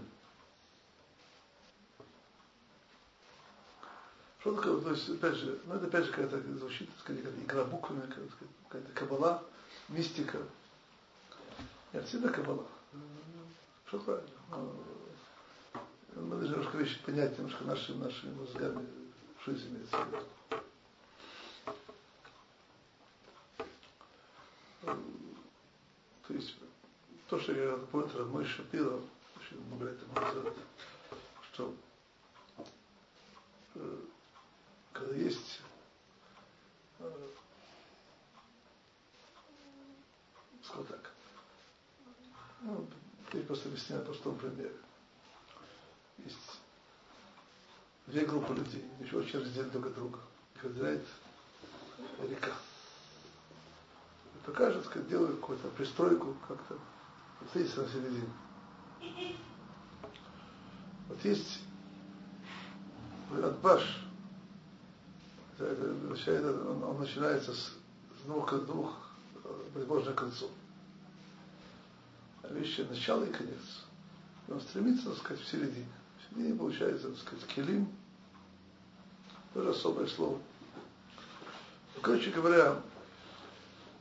Что 4.40 4.56
такое, 4.56 4.80
то 4.80 4.92
есть, 4.92 5.10
опять 5.10 5.36
же, 5.36 5.60
ну 5.66 5.76
это 5.76 5.88
опять 5.88 6.06
же 6.06 6.12
какая-то 6.12 6.42
звучит, 6.58 6.90
так 6.92 7.00
сказать, 7.02 7.26
игра 7.44 7.66
буквами, 7.66 8.02
какая-то 8.70 8.92
кабала, 8.94 9.44
мистика. 9.90 10.40
Нет, 11.94 12.08
всегда 12.08 12.30
кабала. 12.30 12.66
Что 13.88 14.00
правильно 14.00 14.30
мы 16.16 16.36
должны 16.36 16.56
немножко 16.56 16.78
вещи 16.78 17.04
понять, 17.04 17.38
немножко 17.38 17.64
нашими, 17.64 18.04
нашими 18.04 18.34
мозгами, 18.34 18.88
что 19.42 19.54
здесь 19.54 19.68
имеется 19.68 19.98
в 19.98 20.08
виду. 20.08 20.26
То 26.28 26.34
есть, 26.34 26.56
то, 27.28 27.40
что 27.40 27.54
я 27.54 27.78
помню, 27.92 28.26
мой 28.28 28.46
Шапира, 28.46 29.00
очень 29.38 29.66
много 29.68 29.86
лет 29.86 30.16
назад, 30.16 30.54
что 31.52 31.76
э, 33.76 33.98
когда 34.94 35.16
есть 35.16 35.62
э, 37.00 37.28
скажем 40.64 40.86
так, 40.86 41.12
ну, 42.62 42.88
я 43.34 43.39
просто 43.50 43.68
объясняю 43.68 44.04
по 44.04 44.12
простом 44.12 44.36
примере 44.36 44.72
есть 46.20 46.38
две 48.06 48.24
группы 48.24 48.54
людей, 48.54 48.86
еще 49.00 49.18
очень 49.18 49.40
разделены 49.40 49.72
друг 49.72 49.88
от 49.88 49.96
друга. 49.96 50.20
Их 50.56 50.64
разделяет 50.66 51.04
река. 52.20 52.52
И 54.36 54.46
пока 54.46 54.70
же, 54.72 54.84
сказать, 54.84 55.10
делают 55.10 55.40
какую-то 55.40 55.68
пристройку 55.70 56.38
как-то. 56.48 56.78
Встретиться 57.48 57.82
на 57.82 57.90
середине. 57.90 58.30
Вот 61.08 61.26
есть 61.26 61.62
Адбаш, 63.32 64.06
он, 65.60 66.84
он 66.84 67.00
начинается 67.00 67.56
с, 67.56 67.74
двух, 68.26 68.54
двух 68.66 68.96
возможных 69.74 70.14
концов. 70.14 70.52
А 72.50 72.54
вещи 72.54 72.82
начало 72.82 73.24
и 73.26 73.32
конец. 73.32 73.86
И 74.48 74.52
он 74.52 74.60
стремится, 74.62 75.10
так 75.10 75.18
сказать, 75.20 75.44
в 75.44 75.48
середине. 75.48 75.88
И 76.36 76.54
получается, 76.54 77.10
так 77.10 77.18
сказать, 77.20 77.46
келим, 77.48 77.88
тоже 79.54 79.70
особое 79.70 80.08
слово. 80.08 80.40
Короче 82.02 82.32
говоря, 82.32 82.82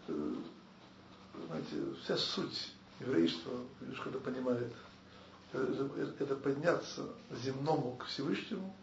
э, 0.09 0.35
знаете, 1.47 1.95
вся 2.03 2.17
суть 2.17 2.73
еврейства, 3.01 3.53
видишь, 3.81 4.01
когда 4.01 4.19
понимает, 4.19 4.73
это, 5.53 6.37
подняться 6.37 7.07
земному 7.43 7.97
к 7.97 8.05
Всевышнему 8.07 8.75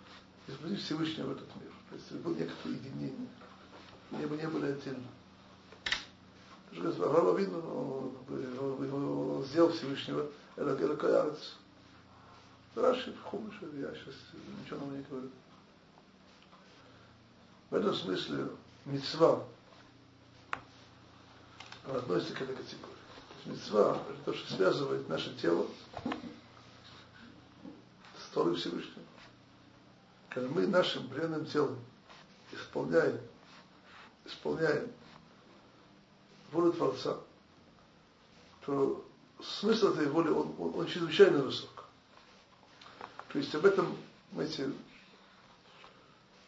и 0.47 0.51
спустить 0.51 0.81
Всевышнего 0.81 1.27
в 1.27 1.31
этот 1.31 1.55
мир. 1.55 1.71
То 1.89 1.95
есть 1.95 2.11
было 2.23 2.35
некоторое 2.35 2.75
единение. 2.75 3.27
Не, 4.11 4.19
не 4.19 4.47
были 4.47 4.71
отдельно. 4.71 5.07
Авраам 6.77 7.37
видно, 7.37 7.57
он, 7.57 8.13
он, 8.59 9.37
он, 9.37 9.43
сделал 9.45 9.71
Всевышнего, 9.71 10.27
это, 10.55 10.71
это 10.71 10.95
каярец. 10.97 11.55
Раши 12.75 13.13
в 13.13 13.23
Хумыше, 13.23 13.69
я 13.75 13.93
сейчас 13.93 14.15
ничего 14.61 14.79
нам 14.81 14.97
не 14.97 15.03
говорю. 15.03 15.29
В 17.69 17.75
этом 17.75 17.93
смысле 17.93 18.49
мецва 18.85 19.43
относится 21.85 22.33
к 22.33 22.41
этой 22.41 22.55
категории. 22.55 22.95
То 23.43 23.49
мецва– 23.49 24.01
это 24.09 24.19
то, 24.25 24.33
что 24.33 24.53
связывает 24.53 25.07
наше 25.07 25.33
тело 25.37 25.67
с 28.19 28.33
Торой 28.33 28.55
Всевышнего. 28.55 29.03
Когда 30.29 30.49
мы 30.49 30.67
нашим 30.67 31.07
бренным 31.07 31.45
телом 31.45 31.79
исполняем, 32.51 33.19
исполняем 34.25 34.91
волю 36.55 36.71
Творца, 36.71 37.17
то 38.65 39.05
смысл 39.59 39.89
этой 39.89 40.07
воли, 40.07 40.29
он, 40.29 40.55
он, 40.57 40.79
он 40.79 40.87
чрезвычайно 40.87 41.43
высок. 41.43 41.85
То 43.31 43.37
есть 43.39 43.53
об 43.53 43.65
этом, 43.65 43.95
знаете, 44.33 44.71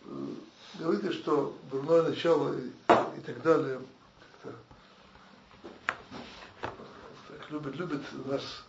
э, 0.05 0.27
говорите, 0.75 1.11
что 1.11 1.57
дурное 1.69 2.03
начало 2.03 2.57
и, 2.57 2.67
и 2.67 3.21
так 3.25 3.41
далее, 3.43 3.81
так 4.41 4.55
любит, 7.49 7.75
любит 7.75 8.01
нас 8.25 8.63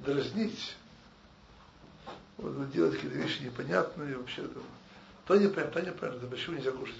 дразнить, 0.00 0.76
вот, 2.36 2.70
делать 2.72 2.94
какие-то 2.94 3.16
вещи 3.16 3.42
непонятные 3.42 4.16
вообще. 4.18 4.42
-то. 4.42 4.62
То 5.26 5.36
непонятно, 5.36 5.80
то 5.80 5.86
непонятно, 5.86 6.28
почему 6.28 6.56
нельзя 6.56 6.70
кушать 6.70 6.96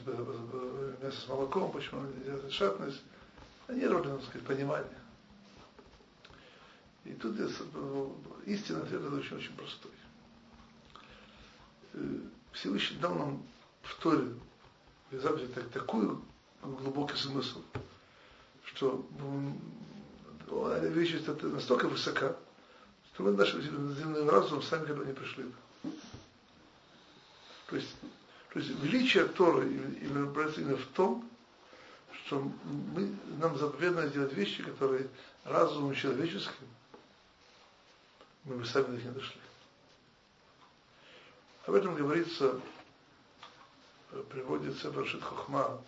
мясо 1.02 1.20
с 1.20 1.28
молоком, 1.28 1.70
почему 1.70 2.02
нельзя 2.02 2.50
шатность. 2.50 3.00
Они 3.68 3.86
роли, 3.86 4.08
так 4.08 4.22
сказать, 4.22 4.46
понимания. 4.46 4.98
И 7.04 7.12
тут 7.12 7.38
э, 7.38 7.48
истина 8.46 8.80
ответа 8.80 9.08
очень-очень 9.14 9.54
простой. 9.54 9.92
Э, 11.94 12.18
Всевышний 12.52 12.98
дал 12.98 13.14
нам 13.14 13.42
в 13.82 14.02
Торе 14.02 14.28
в 15.10 15.48
так, 15.54 15.68
такой 15.70 16.08
глубокий 16.62 17.16
смысл, 17.16 17.62
что 18.64 19.06
вещь 20.82 21.14
это 21.14 21.46
настолько 21.46 21.88
высока, 21.88 22.36
что 23.12 23.22
мы 23.22 23.32
нашим 23.32 23.62
земным 23.62 24.28
разумом 24.28 24.62
сами 24.62 24.86
к 24.86 25.04
не 25.04 25.12
пришли. 25.12 25.44
То 27.68 27.76
есть, 27.76 27.94
то 28.52 28.58
есть 28.58 28.70
величие 28.82 29.26
Тора 29.26 29.64
именно, 29.64 30.32
именно 30.58 30.76
в 30.76 30.86
том, 30.86 31.28
что 32.26 32.40
мы, 32.40 33.16
нам 33.38 33.56
заповедно 33.56 34.08
делать 34.08 34.32
вещи, 34.32 34.62
которые 34.62 35.08
разумом 35.44 35.94
человеческим 35.94 36.66
мы 38.44 38.56
бы 38.56 38.64
сами 38.64 38.84
до 38.84 38.92
них 38.92 39.04
не 39.04 39.10
дошли. 39.10 39.40
Об 41.66 41.74
этом 41.74 41.96
говорится, 41.96 42.60
приводится 44.30 44.90
в 44.90 44.98
Рашид 44.98 45.22
Хохма, 45.22 45.82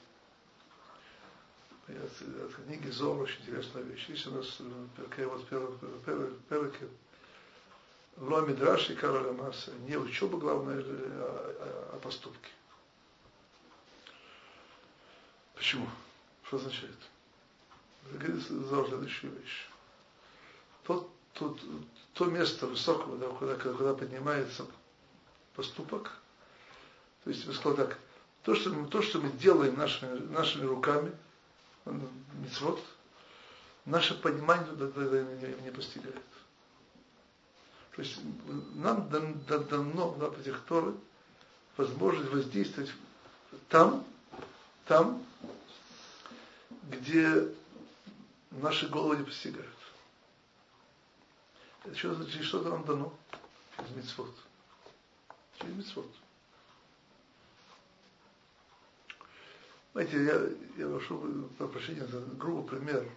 от 1.86 2.54
книги 2.54 2.90
Зор, 2.90 3.20
очень 3.20 3.40
интересная 3.42 3.82
вещь. 3.82 4.08
Есть 4.08 4.26
у 4.26 4.32
нас 4.32 4.58
вот 4.58 5.48
переки, 5.48 6.84
Ло 8.16 8.40
Мидраш 8.40 8.90
и 8.90 8.96
Кароля 8.96 9.32
Масса. 9.32 9.72
Не 9.86 9.96
учеба 9.96 10.36
главное, 10.38 10.82
а, 10.84 11.90
а, 11.92 11.94
а 11.94 11.98
поступки. 12.00 12.50
Почему? 15.54 15.88
Что 16.48 16.56
означает? 16.56 16.96
Зор 18.48 18.88
следующую 18.88 19.32
вещь. 19.38 19.68
Тот, 20.84 21.10
тот, 21.34 21.60
то 22.14 22.24
место 22.24 22.66
высокого, 22.66 23.18
да, 23.18 23.28
куда, 23.28 23.54
куда 23.56 23.92
поднимается 23.92 24.66
поступок, 25.54 26.10
то 27.24 27.30
есть, 27.30 27.44
я 27.44 27.52
сказал 27.52 27.76
так, 27.76 27.98
то, 28.44 28.54
что 28.54 28.70
мы, 28.70 28.88
то, 28.88 29.02
что 29.02 29.20
мы 29.20 29.30
делаем 29.32 29.76
нашими, 29.76 30.18
нашими 30.32 30.64
руками, 30.64 31.12
мецвод, 31.84 32.80
наше 33.84 34.18
понимание 34.18 34.72
не, 34.72 35.64
не 35.64 35.70
постигает. 35.70 36.16
То 37.94 38.02
есть 38.02 38.20
нам 38.76 39.10
дано 39.10 40.14
на 40.14 40.40
этих 40.40 40.60
Торы 40.62 40.94
возможность 41.76 42.30
воздействовать 42.30 42.90
там, 43.68 44.06
там, 44.86 45.22
где 46.88 47.48
наши 48.50 48.88
головы 48.88 49.16
не 49.16 49.24
постигают. 49.24 49.68
Это 51.84 51.96
что 51.96 52.14
значит, 52.14 52.42
что-то 52.42 52.70
нам 52.70 52.84
дано 52.84 53.16
через 53.76 53.90
мецвод. 53.90 54.34
Через 55.58 55.74
мецвод. 55.74 56.06
Знаете, 59.92 60.24
я, 60.24 60.84
я 60.84 60.90
прошу 60.90 61.48
прощения 61.58 62.06
за 62.06 62.20
грубый 62.20 62.68
пример. 62.68 63.08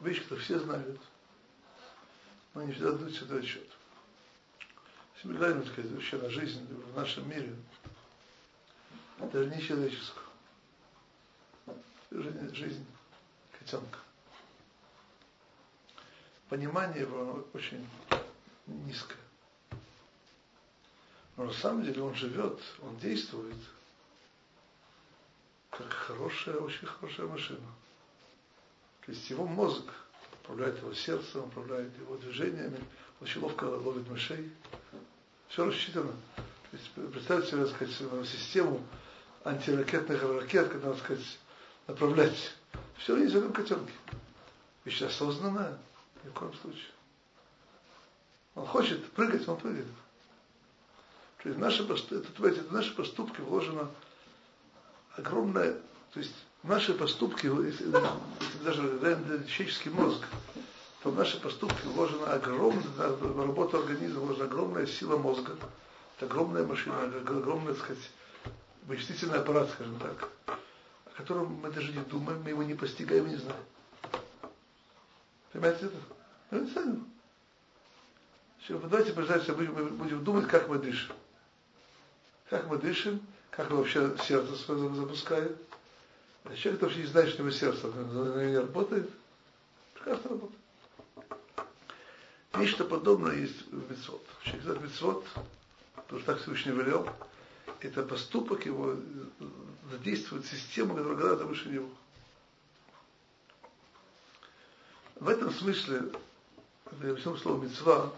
Вещь, 0.00 0.22
которую 0.22 0.44
все 0.44 0.58
знают, 0.58 1.00
но 2.54 2.62
не 2.62 2.72
дают 2.72 3.14
себе 3.14 3.38
отчет. 3.38 3.68
Мы 5.24 5.34
говорим, 5.34 5.62
так 5.62 5.72
сказать, 5.72 5.90
вообще 5.90 6.18
на 6.18 6.28
жизнь 6.28 6.66
в 6.66 6.96
нашем 6.96 7.28
мире, 7.28 7.56
даже 9.32 9.48
не 9.48 9.62
человеческую, 9.62 10.26
жизнь, 12.10 12.54
жизнь 12.54 12.86
котенка 13.58 13.98
понимание 16.54 17.00
его 17.00 17.44
очень 17.52 17.84
низкое. 18.66 19.18
Но 21.36 21.46
на 21.46 21.52
самом 21.52 21.82
деле 21.82 22.00
он 22.00 22.14
живет, 22.14 22.60
он 22.80 22.96
действует 22.98 23.56
как 25.70 25.92
хорошая, 25.92 26.58
очень 26.58 26.86
хорошая 26.86 27.26
машина. 27.26 27.66
То 29.04 29.10
есть 29.10 29.28
его 29.30 29.44
мозг 29.46 29.82
управляет 30.44 30.78
его 30.78 30.92
сердцем, 30.92 31.44
управляет 31.44 31.96
его 31.98 32.16
движениями, 32.16 32.78
очень 33.20 33.40
ловко 33.40 33.64
ловит 33.64 34.08
мышей. 34.08 34.52
Все 35.48 35.64
рассчитано. 35.64 36.12
Представьте 36.94 37.50
себе, 37.50 37.66
так 37.66 37.74
сказать, 37.74 38.28
систему 38.28 38.82
антиракетных 39.44 40.22
ракет, 40.22 40.68
когда, 40.68 40.92
так 40.92 41.02
сказать, 41.02 41.38
направлять. 41.86 42.54
Все 42.98 43.14
в 43.32 43.36
этом 43.36 43.52
котенке. 43.52 43.92
Вещь 44.84 45.02
осознанная. 45.02 45.78
Ни 46.24 46.28
в 46.28 46.32
коем 46.32 46.52
случае. 46.54 46.90
Он 48.54 48.66
хочет 48.66 49.04
прыгать, 49.12 49.46
он 49.48 49.56
прыгает. 49.56 49.86
То 51.42 51.48
есть 51.48 51.60
наши, 51.60 51.82
это, 51.82 52.42
в 52.68 52.72
наши 52.72 52.94
поступки 52.94 53.40
вложено 53.40 53.90
огромное, 55.16 55.74
то 56.12 56.20
есть 56.20 56.34
наши 56.64 56.94
поступки, 56.94 57.50
даже 58.64 58.82
человеческий 59.46 59.90
мозг, 59.90 60.24
то 61.02 61.10
в 61.10 61.16
наши 61.16 61.38
поступки 61.40 61.86
вложена 61.86 62.32
огромная, 62.32 63.08
в 63.08 63.40
работу 63.40 63.78
организма 63.78 64.20
вложена 64.20 64.46
огромная 64.46 64.86
сила 64.86 65.16
мозга, 65.16 65.56
это 66.16 66.26
огромная 66.26 66.64
машина, 66.64 67.04
огромный, 67.04 67.74
так 67.74 67.84
сказать, 67.84 68.10
вычислительный 68.86 69.38
аппарат, 69.38 69.70
скажем 69.70 69.98
так, 69.98 70.28
о 70.46 71.16
котором 71.16 71.60
мы 71.62 71.70
даже 71.70 71.92
не 71.92 72.02
думаем, 72.02 72.42
мы 72.42 72.50
его 72.50 72.62
не 72.62 72.74
постигаем, 72.74 73.28
не 73.28 73.36
знаем. 73.36 73.62
Понимаете 75.52 75.86
это? 75.86 75.96
Ну, 76.50 76.66
это 76.66 76.96
Все, 78.60 78.78
давайте 78.78 79.12
представьте, 79.12 79.52
будем, 79.52 79.96
будем 79.96 80.24
думать, 80.24 80.48
как 80.48 80.68
мы 80.68 80.78
дышим. 80.78 81.14
Как 82.48 82.68
мы 82.68 82.78
дышим, 82.78 83.20
как 83.50 83.70
мы 83.70 83.76
вообще 83.76 84.16
сердце 84.26 84.56
свое 84.56 84.92
запускаем. 84.94 85.56
А 86.44 86.54
человек 86.54 86.82
вообще 86.82 87.00
не 87.00 87.06
знает, 87.06 87.30
что 87.30 87.42
его 87.42 87.50
сердце 87.50 87.86
не 87.86 88.58
работает. 88.58 89.10
Прекрасно 89.94 90.30
работает. 90.30 90.60
Нечто 92.56 92.84
подобное 92.84 93.34
есть 93.34 93.66
в 93.72 93.90
Мецвод. 93.90 94.24
Человек 94.44 94.62
знает 94.62 94.82
Мецвод, 94.82 95.26
потому 95.94 96.20
что 96.20 96.32
так 96.32 96.40
Всевышний 96.42 96.72
велел, 96.72 97.08
это 97.80 98.02
поступок 98.02 98.66
его 98.66 98.96
задействует 99.90 100.46
систему, 100.46 100.94
которая 100.94 101.18
гораздо 101.18 101.44
выше 101.46 101.68
него. 101.68 101.88
В 105.16 105.28
этом 105.28 105.50
смысле, 105.52 106.12
когда 106.84 107.06
я 107.06 107.12
объяснил 107.12 107.36
слово 107.38 107.62
мецва, 107.62 108.12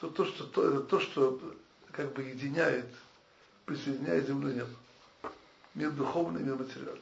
то, 0.00 0.08
то, 0.08 0.24
что, 0.24 0.44
то, 0.44 0.68
это 0.68 0.80
то, 0.80 1.00
что 1.00 1.40
как 1.90 2.12
бы 2.14 2.22
единяет, 2.22 2.86
присоединяет 3.66 4.26
землю 4.26 4.52
небо. 4.52 5.32
Мир 5.74 5.90
духовный, 5.90 6.42
мир 6.42 6.56
материальный. 6.56 7.00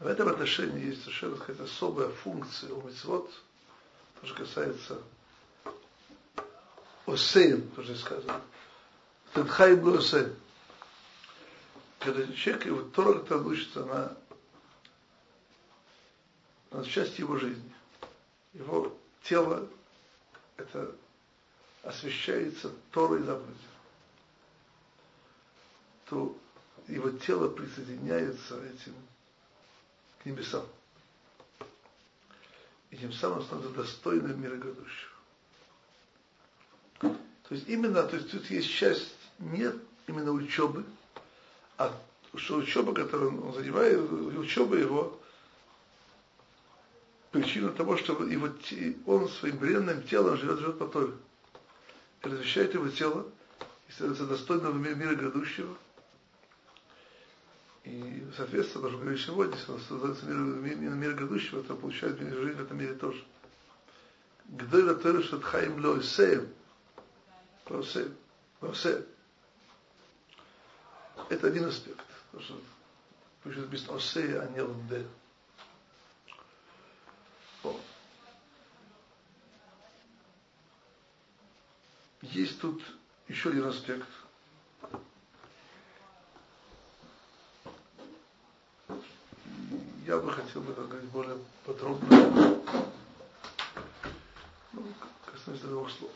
В 0.00 0.06
этом 0.06 0.28
отношении 0.28 0.86
есть 0.86 1.02
совершенно 1.02 1.36
какая-то 1.36 1.64
особая 1.64 2.08
функция 2.08 2.72
у 2.72 2.82
мецвод, 2.82 3.30
то, 4.20 4.26
что 4.26 4.34
касается 4.34 5.02
осеем, 7.06 7.68
тоже 7.70 7.96
сказано. 7.96 8.40
Тенхайм 9.34 9.84
ло 9.84 9.98
осеем. 9.98 10.34
Когда 11.98 12.32
человек, 12.32 12.66
его 12.66 12.82
Тора, 12.82 13.18
который 13.20 13.46
учится 13.46 13.84
на 13.84 14.16
но 16.70 16.84
часть 16.84 17.18
его 17.18 17.36
жизни. 17.36 17.72
Его 18.52 18.96
тело 19.24 19.68
это 20.56 20.94
освещается 21.82 22.70
Торой 22.92 23.22
заповедью. 23.22 23.56
То 26.06 26.36
его 26.88 27.10
тело 27.10 27.48
присоединяется 27.48 28.62
этим 28.64 28.94
к 30.22 30.26
небесам. 30.26 30.64
И 32.90 32.96
тем 32.96 33.12
самым 33.12 33.42
становится 33.42 33.74
достойным 33.74 34.40
мира 34.40 34.56
грядущего. 34.56 35.10
То 37.00 37.54
есть 37.54 37.68
именно, 37.68 38.02
то 38.04 38.16
есть 38.16 38.30
тут 38.30 38.48
есть 38.50 38.70
часть 38.70 39.14
нет 39.38 39.76
именно 40.06 40.32
учебы, 40.32 40.84
а 41.78 41.96
что 42.34 42.56
учеба, 42.56 42.94
которую 42.94 43.44
он 43.44 43.54
занимает, 43.54 43.98
учеба 44.38 44.76
его 44.76 45.18
причина 47.30 47.70
того, 47.70 47.96
что 47.96 48.12
его, 48.24 48.48
он 49.06 49.28
своим 49.28 49.56
бренным 49.58 50.02
телом 50.02 50.36
живет, 50.36 50.58
живет 50.58 50.78
по 50.78 50.86
Торе. 50.86 51.12
И 52.22 52.28
размещает 52.28 52.74
его 52.74 52.88
тело 52.88 53.26
и 53.88 53.92
становится 53.92 54.26
достойным 54.26 54.82
мира, 54.82 54.94
мира 54.94 55.14
грядущего. 55.14 55.76
И, 57.90 58.24
соответственно, 58.36 58.84
даже 58.84 58.98
говорить 58.98 59.20
сегодня, 59.20 59.56
если 59.56 59.72
он 59.72 59.80
становится 59.80 60.24
мир, 60.26 60.36
мир, 60.36 60.76
мир, 60.76 60.90
мир 60.92 61.14
грядущего, 61.16 61.60
то 61.64 61.74
получает 61.74 62.20
жизнь 62.20 62.56
в 62.56 62.62
этом 62.62 62.78
мире 62.78 62.94
тоже. 62.94 63.24
Гдойла 64.44 64.94
Тора 64.94 65.20
Шатхаим 65.22 65.84
Лоисеем. 65.84 66.54
Лоисеем. 67.68 68.16
Лоисеем. 68.60 69.04
Это 71.30 71.48
один 71.48 71.64
аспект. 71.64 72.06
Потому 72.30 72.44
что 72.44 72.60
пишет 73.42 73.68
без 73.68 73.88
Осея, 73.88 74.42
а 74.42 74.46
не 74.52 74.60
Лунде. 74.60 75.04
Есть 82.22 82.60
тут 82.60 82.80
еще 83.26 83.48
один 83.48 83.64
аспект. 83.64 84.06
попросил 90.50 90.62
бы 90.62 90.74
как-нибудь 90.74 91.10
более 91.10 91.38
подробно. 91.64 92.60
Ну, 94.72 94.86
коснусь 95.26 95.60
двух 95.60 95.90
слов. 95.90 96.10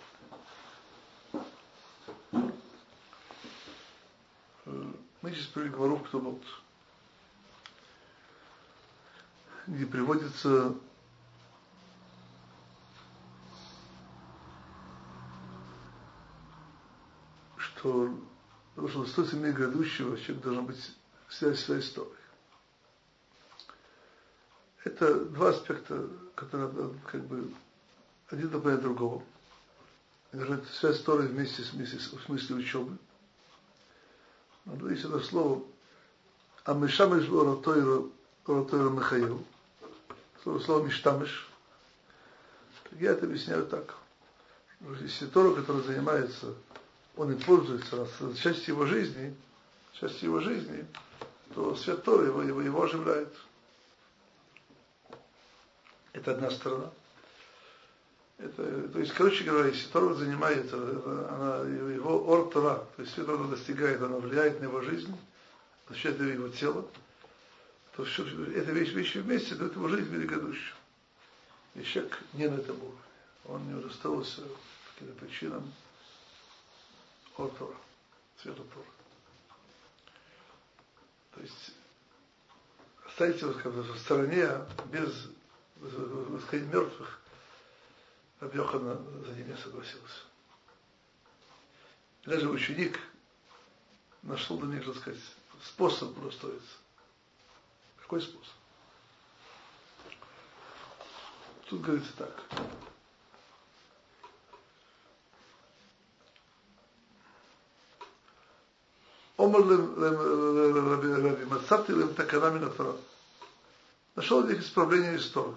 Э, 4.66 4.92
мы 5.22 5.30
сейчас 5.30 5.46
привели 5.46 5.70
кто 5.70 6.20
был, 6.20 6.40
где 9.66 9.86
приводится 9.86 10.74
что, 17.56 18.14
что 18.88 19.06
с 19.06 19.12
той 19.12 19.26
семьей 19.26 19.52
грядущего 19.52 20.18
человек 20.18 20.42
должен 20.42 20.66
быть 20.66 20.96
вся, 21.28 21.52
вся 21.52 21.78
история. 21.78 22.23
Это 24.84 25.24
два 25.24 25.48
аспекта, 25.48 26.08
которые 26.34 26.70
как 27.10 27.24
бы 27.24 27.50
один 28.28 28.50
дополняет 28.50 28.82
другого. 28.82 29.22
Связь 30.78 30.96
истории 30.96 31.26
вместе 31.26 31.62
с, 31.62 31.72
вместе 31.72 31.98
с, 31.98 32.12
в 32.12 32.22
смысле 32.24 32.56
учебы. 32.56 32.96
Но 34.66 34.90
есть 34.90 35.04
это 35.04 35.20
слово 35.20 35.62
Амишамиш 36.64 37.28
Оратойра 37.28 38.90
Михаил. 38.90 39.44
Слово, 40.42 40.58
слово 40.58 40.86
Миштамиш. 40.86 41.48
Я 42.92 43.12
это 43.12 43.26
объясняю 43.26 43.66
так. 43.66 43.94
Если 45.00 45.26
Тора, 45.26 45.54
который 45.54 45.82
занимается, 45.82 46.54
он 47.16 47.32
и 47.32 47.42
пользуется 47.42 48.06
часть 48.34 48.68
его 48.68 48.84
жизни, 48.84 49.34
часть 49.94 50.22
его 50.22 50.40
жизни, 50.40 50.86
то 51.54 51.74
свет 51.76 52.02
Торы 52.04 52.26
его, 52.26 52.42
его, 52.42 52.60
его 52.60 52.82
оживляет. 52.82 53.32
Это 56.14 56.30
одна 56.30 56.50
сторона. 56.50 56.90
Это, 58.38 58.88
то 58.88 58.98
есть, 58.98 59.12
короче 59.12 59.44
говоря, 59.44 59.68
если 59.68 59.88
Тора 59.88 60.14
занимается, 60.14 60.76
она, 60.76 61.68
его 61.68 62.24
ор 62.26 62.50
Тора, 62.50 62.86
то 62.96 63.02
есть 63.02 63.14
свет 63.14 63.26
Тора 63.26 63.44
достигает, 63.48 64.00
она 64.00 64.16
влияет 64.16 64.60
на 64.60 64.64
его 64.64 64.80
жизнь, 64.80 65.14
защищает 65.88 66.20
его 66.20 66.48
тело, 66.48 66.88
то 67.96 68.04
все, 68.04 68.24
эта 68.52 68.72
вещь, 68.72 68.92
вещи 68.92 69.18
вместе 69.18 69.54
дают 69.56 69.74
ему 69.74 69.88
жизнь 69.88 70.10
великодушную. 70.10 70.76
И 71.74 71.82
человек 71.82 72.18
не 72.32 72.48
на 72.48 72.56
этом 72.56 72.76
уровне. 72.76 72.98
Он 73.46 73.66
не 73.68 73.74
удостоился 73.74 74.42
по 74.42 74.94
каким-то 74.94 75.24
причинам 75.24 75.72
ор 77.36 77.50
Тора, 77.58 77.76
света 78.40 78.62
Тора. 78.62 78.86
То 81.34 81.40
есть 81.40 81.72
оставить 83.06 83.40
его 83.40 83.52
в 83.52 83.98
стороне 83.98 84.48
без 84.86 85.28
восхождения 85.76 86.72
мертвых, 86.72 87.20
Рабьохана 88.40 88.96
за 89.26 89.32
ним 89.32 89.48
не 89.48 89.56
согласился. 89.56 90.22
Даже 92.24 92.48
ученик 92.48 92.98
нашел 94.22 94.58
для 94.58 94.76
них, 94.76 94.84
так 94.86 94.96
сказать, 94.96 95.20
способ 95.62 96.16
удостоиться. 96.18 96.76
Какой 98.00 98.20
способ? 98.20 98.52
Тут 101.66 101.80
говорится 101.80 102.16
так. 102.16 102.42
Омар 109.36 109.62
Раби, 109.62 111.44
Мацапти 111.46 111.90
лем 111.90 112.14
такана 112.14 112.50
минатора. 112.50 112.96
Нашел 114.14 114.42
в 114.42 114.48
них 114.48 114.60
исправление 114.60 115.16
истории. 115.16 115.56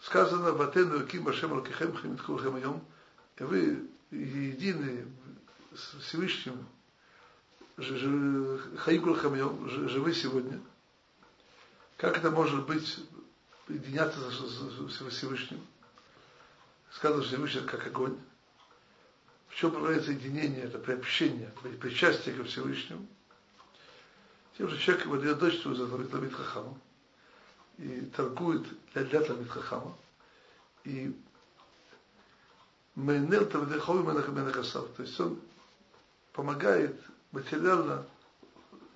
Сказано, 0.00 0.52
Батену 0.52 1.06
Ким 1.06 1.24
Башем 1.24 1.52
Алкихем 1.52 1.96
Химиткулхем 1.96 2.56
Айом, 2.56 2.84
и 3.38 3.42
вы 3.42 3.88
едины 4.10 5.06
с 5.74 5.98
Всевышним, 6.02 6.66
Хаигулхем 7.76 9.34
Айом, 9.34 9.68
живы 9.68 10.12
сегодня. 10.14 10.60
Как 11.96 12.18
это 12.18 12.30
может 12.30 12.66
быть 12.66 13.00
единяться 13.68 14.20
с 14.30 15.10
Всевышним? 15.10 15.66
Сказано, 16.90 17.22
Всевышний 17.22 17.62
как 17.62 17.86
огонь. 17.86 18.18
В 19.48 19.56
чем 19.56 19.70
проявляется 19.72 20.12
единение, 20.12 20.64
это 20.64 20.78
приобщение, 20.78 21.52
причастие 21.80 22.34
ко 22.34 22.44
Всевышнему. 22.44 23.06
Тем 24.56 24.68
же 24.68 24.78
человек 24.78 25.06
выдает 25.06 25.38
дочь 25.38 25.60
свою 25.60 25.76
за 25.76 25.86
Талмит 25.88 26.32
Хахама 26.32 26.78
и 27.78 28.02
торгует 28.14 28.64
для, 28.92 29.04
для 29.04 29.20
Талмит 29.20 29.50
Хахама. 29.50 29.96
И 30.84 31.14
Мейнел 32.94 33.46
Талмидехови 33.46 34.02
Менахасав. 34.02 34.88
То 34.96 35.02
есть 35.02 35.18
он 35.18 35.40
помогает 36.32 37.00
материально 37.32 38.06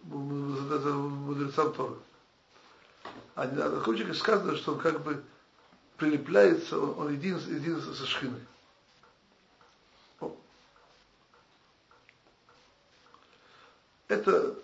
мудрецам 0.04 1.72
Торы. 1.72 1.96
А 3.34 3.46
на 3.46 3.80
Хучике 3.80 4.14
сказано, 4.14 4.56
что 4.56 4.74
он 4.74 4.78
как 4.78 5.02
бы 5.02 5.24
прилепляется, 5.96 6.78
он, 6.78 6.98
он 6.98 7.14
един, 7.14 7.36
един 7.36 7.80
со 7.82 8.06
Шхиной. 8.06 8.40
Это 14.06 14.56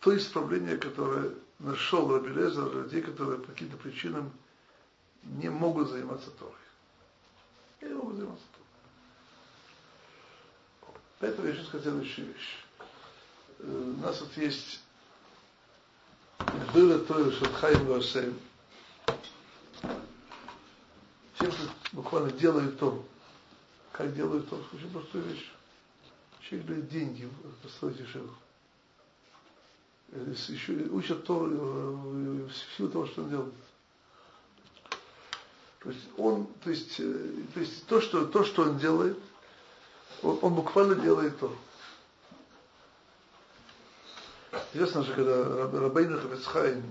то 0.00 0.16
исправление, 0.16 0.78
которое 0.78 1.34
нашел 1.58 2.12
Раби 2.12 2.30
Лезер, 2.30 2.74
людей, 2.74 3.02
которые 3.02 3.38
по 3.38 3.48
каким-то 3.48 3.76
причинам 3.76 4.32
не 5.22 5.50
могут 5.50 5.90
заниматься 5.90 6.30
Торой. 6.30 6.54
Не 7.82 7.94
могут 7.94 8.16
заниматься 8.16 8.44
Торой. 10.80 10.94
Поэтому 11.18 11.48
я 11.48 11.54
сейчас 11.54 11.66
сказать 11.66 11.84
следующую 11.84 12.28
вещь. 12.28 12.64
Э, 13.58 13.94
у 13.98 14.00
нас 14.00 14.20
вот 14.22 14.34
есть 14.38 14.80
было 16.72 16.98
то, 17.00 17.30
что 17.30 17.52
Хайм 17.52 17.86
Васейм. 17.86 18.40
Тем, 21.38 21.52
кто 21.52 21.62
буквально 21.92 22.32
делает 22.32 22.78
то, 22.78 23.06
как 23.92 24.14
делают 24.14 24.48
то, 24.48 24.56
очень 24.72 24.90
простую 24.90 25.24
вещь. 25.24 25.50
Человек 26.40 26.66
дает 26.68 26.88
деньги 26.88 27.28
построить 27.62 28.00
Ишеву 28.00 28.34
еще 30.12 30.72
учат 30.90 31.24
то 31.24 31.38
в 31.40 32.50
силу 32.76 32.88
того, 32.88 33.06
что 33.06 33.22
он 33.22 33.30
делает. 33.30 33.54
То 35.80 35.90
есть 35.90 36.08
он, 36.18 36.46
то 36.62 36.70
есть, 36.70 36.96
то, 36.96 37.60
есть 37.60 37.86
то, 37.86 38.00
что, 38.00 38.26
то, 38.26 38.44
что 38.44 38.62
он 38.62 38.78
делает, 38.78 39.18
он, 40.22 40.38
он 40.42 40.54
буквально 40.54 40.94
делает 40.96 41.38
то. 41.38 41.56
Известно 44.74 45.04
же, 45.04 45.14
когда 45.14 45.68
Рабейна 45.80 46.18
Хавецхайм 46.20 46.82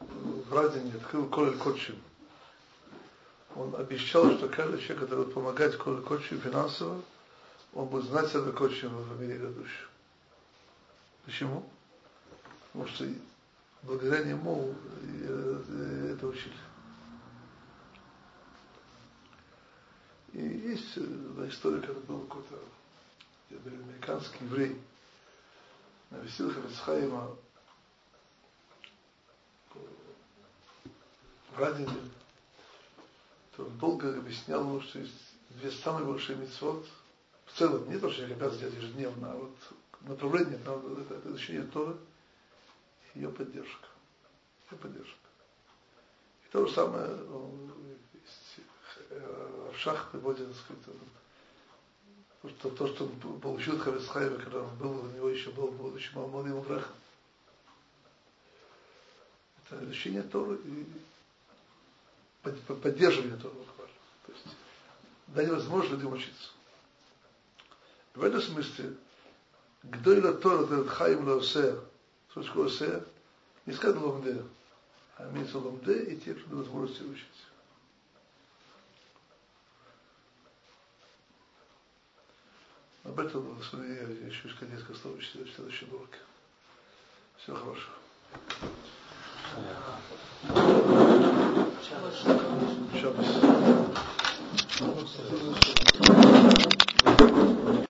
в 0.00 0.52
Радине 0.54 0.92
открыл 0.94 1.26
Колель 1.28 1.56
Котчим, 1.56 1.96
он 3.54 3.74
обещал, 3.76 4.30
что 4.36 4.48
каждый 4.48 4.80
человек, 4.80 5.04
который 5.04 5.24
будет 5.24 5.34
помогать 5.34 5.78
Колель 5.78 6.02
Котчим 6.02 6.40
финансово, 6.40 7.00
он 7.72 7.86
будет 7.86 8.04
знать 8.04 8.34
это 8.34 8.52
Котчим 8.52 8.90
в 8.90 9.20
мире 9.20 9.38
грядущем. 9.38 9.86
Почему? 11.26 11.68
Потому 12.72 12.88
что 12.88 13.04
благодаря 13.82 14.24
нему 14.24 14.74
э, 15.02 16.12
это 16.12 16.28
учили. 16.28 16.54
И 20.34 20.38
есть 20.38 20.96
одна 20.96 21.48
история, 21.48 21.80
когда 21.80 22.00
был 22.00 22.20
какой-то 22.20 22.60
американский 23.50 24.44
еврей, 24.44 24.80
навестил 26.10 26.52
Хавицхайма 26.52 27.36
в 31.50 31.58
Радине, 31.58 31.90
то 33.56 33.64
он 33.64 33.78
долго 33.78 34.16
объяснял 34.16 34.60
ему, 34.60 34.80
что 34.80 35.00
есть 35.00 35.14
две 35.50 35.72
самые 35.72 36.06
большие 36.06 36.38
митцвот, 36.38 36.86
в 37.46 37.58
целом, 37.58 37.90
не 37.90 37.98
то, 37.98 38.10
что 38.10 38.18
человек 38.18 38.36
обязан 38.36 38.58
делать 38.58 38.74
ежедневно, 38.76 39.32
а 39.32 39.36
вот 39.36 39.56
направление, 40.06 40.58
правда, 40.58 41.00
это, 41.00 41.14
это 41.14 41.28
изучение 41.30 41.64
Торы, 41.64 41.96
ее 43.14 43.30
поддержка. 43.30 43.88
Ее 44.70 44.78
поддержка. 44.78 45.18
И 46.46 46.52
то 46.52 46.66
же 46.66 46.72
самое 46.72 47.06
ну, 47.08 47.70
в 49.72 49.76
шах 49.76 50.10
приводит, 50.10 50.48
так 50.48 50.56
сказать, 50.56 50.82
то, 52.42 52.48
что, 52.48 52.70
то, 52.70 52.86
что 52.88 53.04
он 53.04 53.40
получил 53.40 53.76
от 53.76 53.82
Хавицхайма, 53.82 54.38
когда 54.38 54.62
он 54.62 54.76
был, 54.76 55.04
у 55.04 55.08
него 55.08 55.28
еще 55.28 55.50
был, 55.50 55.68
будучи 55.68 56.14
молодым 56.14 56.58
Аврахом. 56.58 56.94
Это 59.64 59.84
изучение 59.84 60.22
Торы 60.22 60.56
и 60.56 60.86
поддерживание 62.42 63.36
Торы 63.36 63.54
буквально. 63.54 63.94
То 64.26 64.32
есть, 64.32 64.44
да 65.28 65.44
невозможно 65.44 65.94
людям 65.94 66.12
учиться. 66.12 66.50
В 68.14 68.22
этом 68.22 68.40
смысле 68.40 68.96
גדול 69.90 70.40
Тора, 70.40 70.64
את 70.64 70.88
Хайм 70.88 71.26
לעושה, 71.26 71.76
что 72.30 72.42
такое 72.42 72.68
СЭ, 72.68 73.02
не 73.66 73.72
сказано 73.72 74.06
ломде, 74.06 74.42
а 75.16 75.30
имеется 75.30 75.58
ломде 75.58 76.02
и 76.04 76.16
те, 76.18 76.34
кто 76.34 76.50
дает 76.50 76.66
возможности 76.66 77.02
учить. 77.02 77.26
Об 83.04 83.18
этом, 83.20 83.54
господи, 83.54 83.86
я 83.86 84.26
еще 84.26 84.48
сказать 84.48 84.74
несколько 84.74 84.94
слов 84.94 85.16
в 85.18 85.24
следующем 85.24 85.88
уроке. 85.94 86.18
Всего 87.38 87.56
хорошего. 87.56 87.94
Шабас. 91.88 92.16
Шабас. 93.00 93.26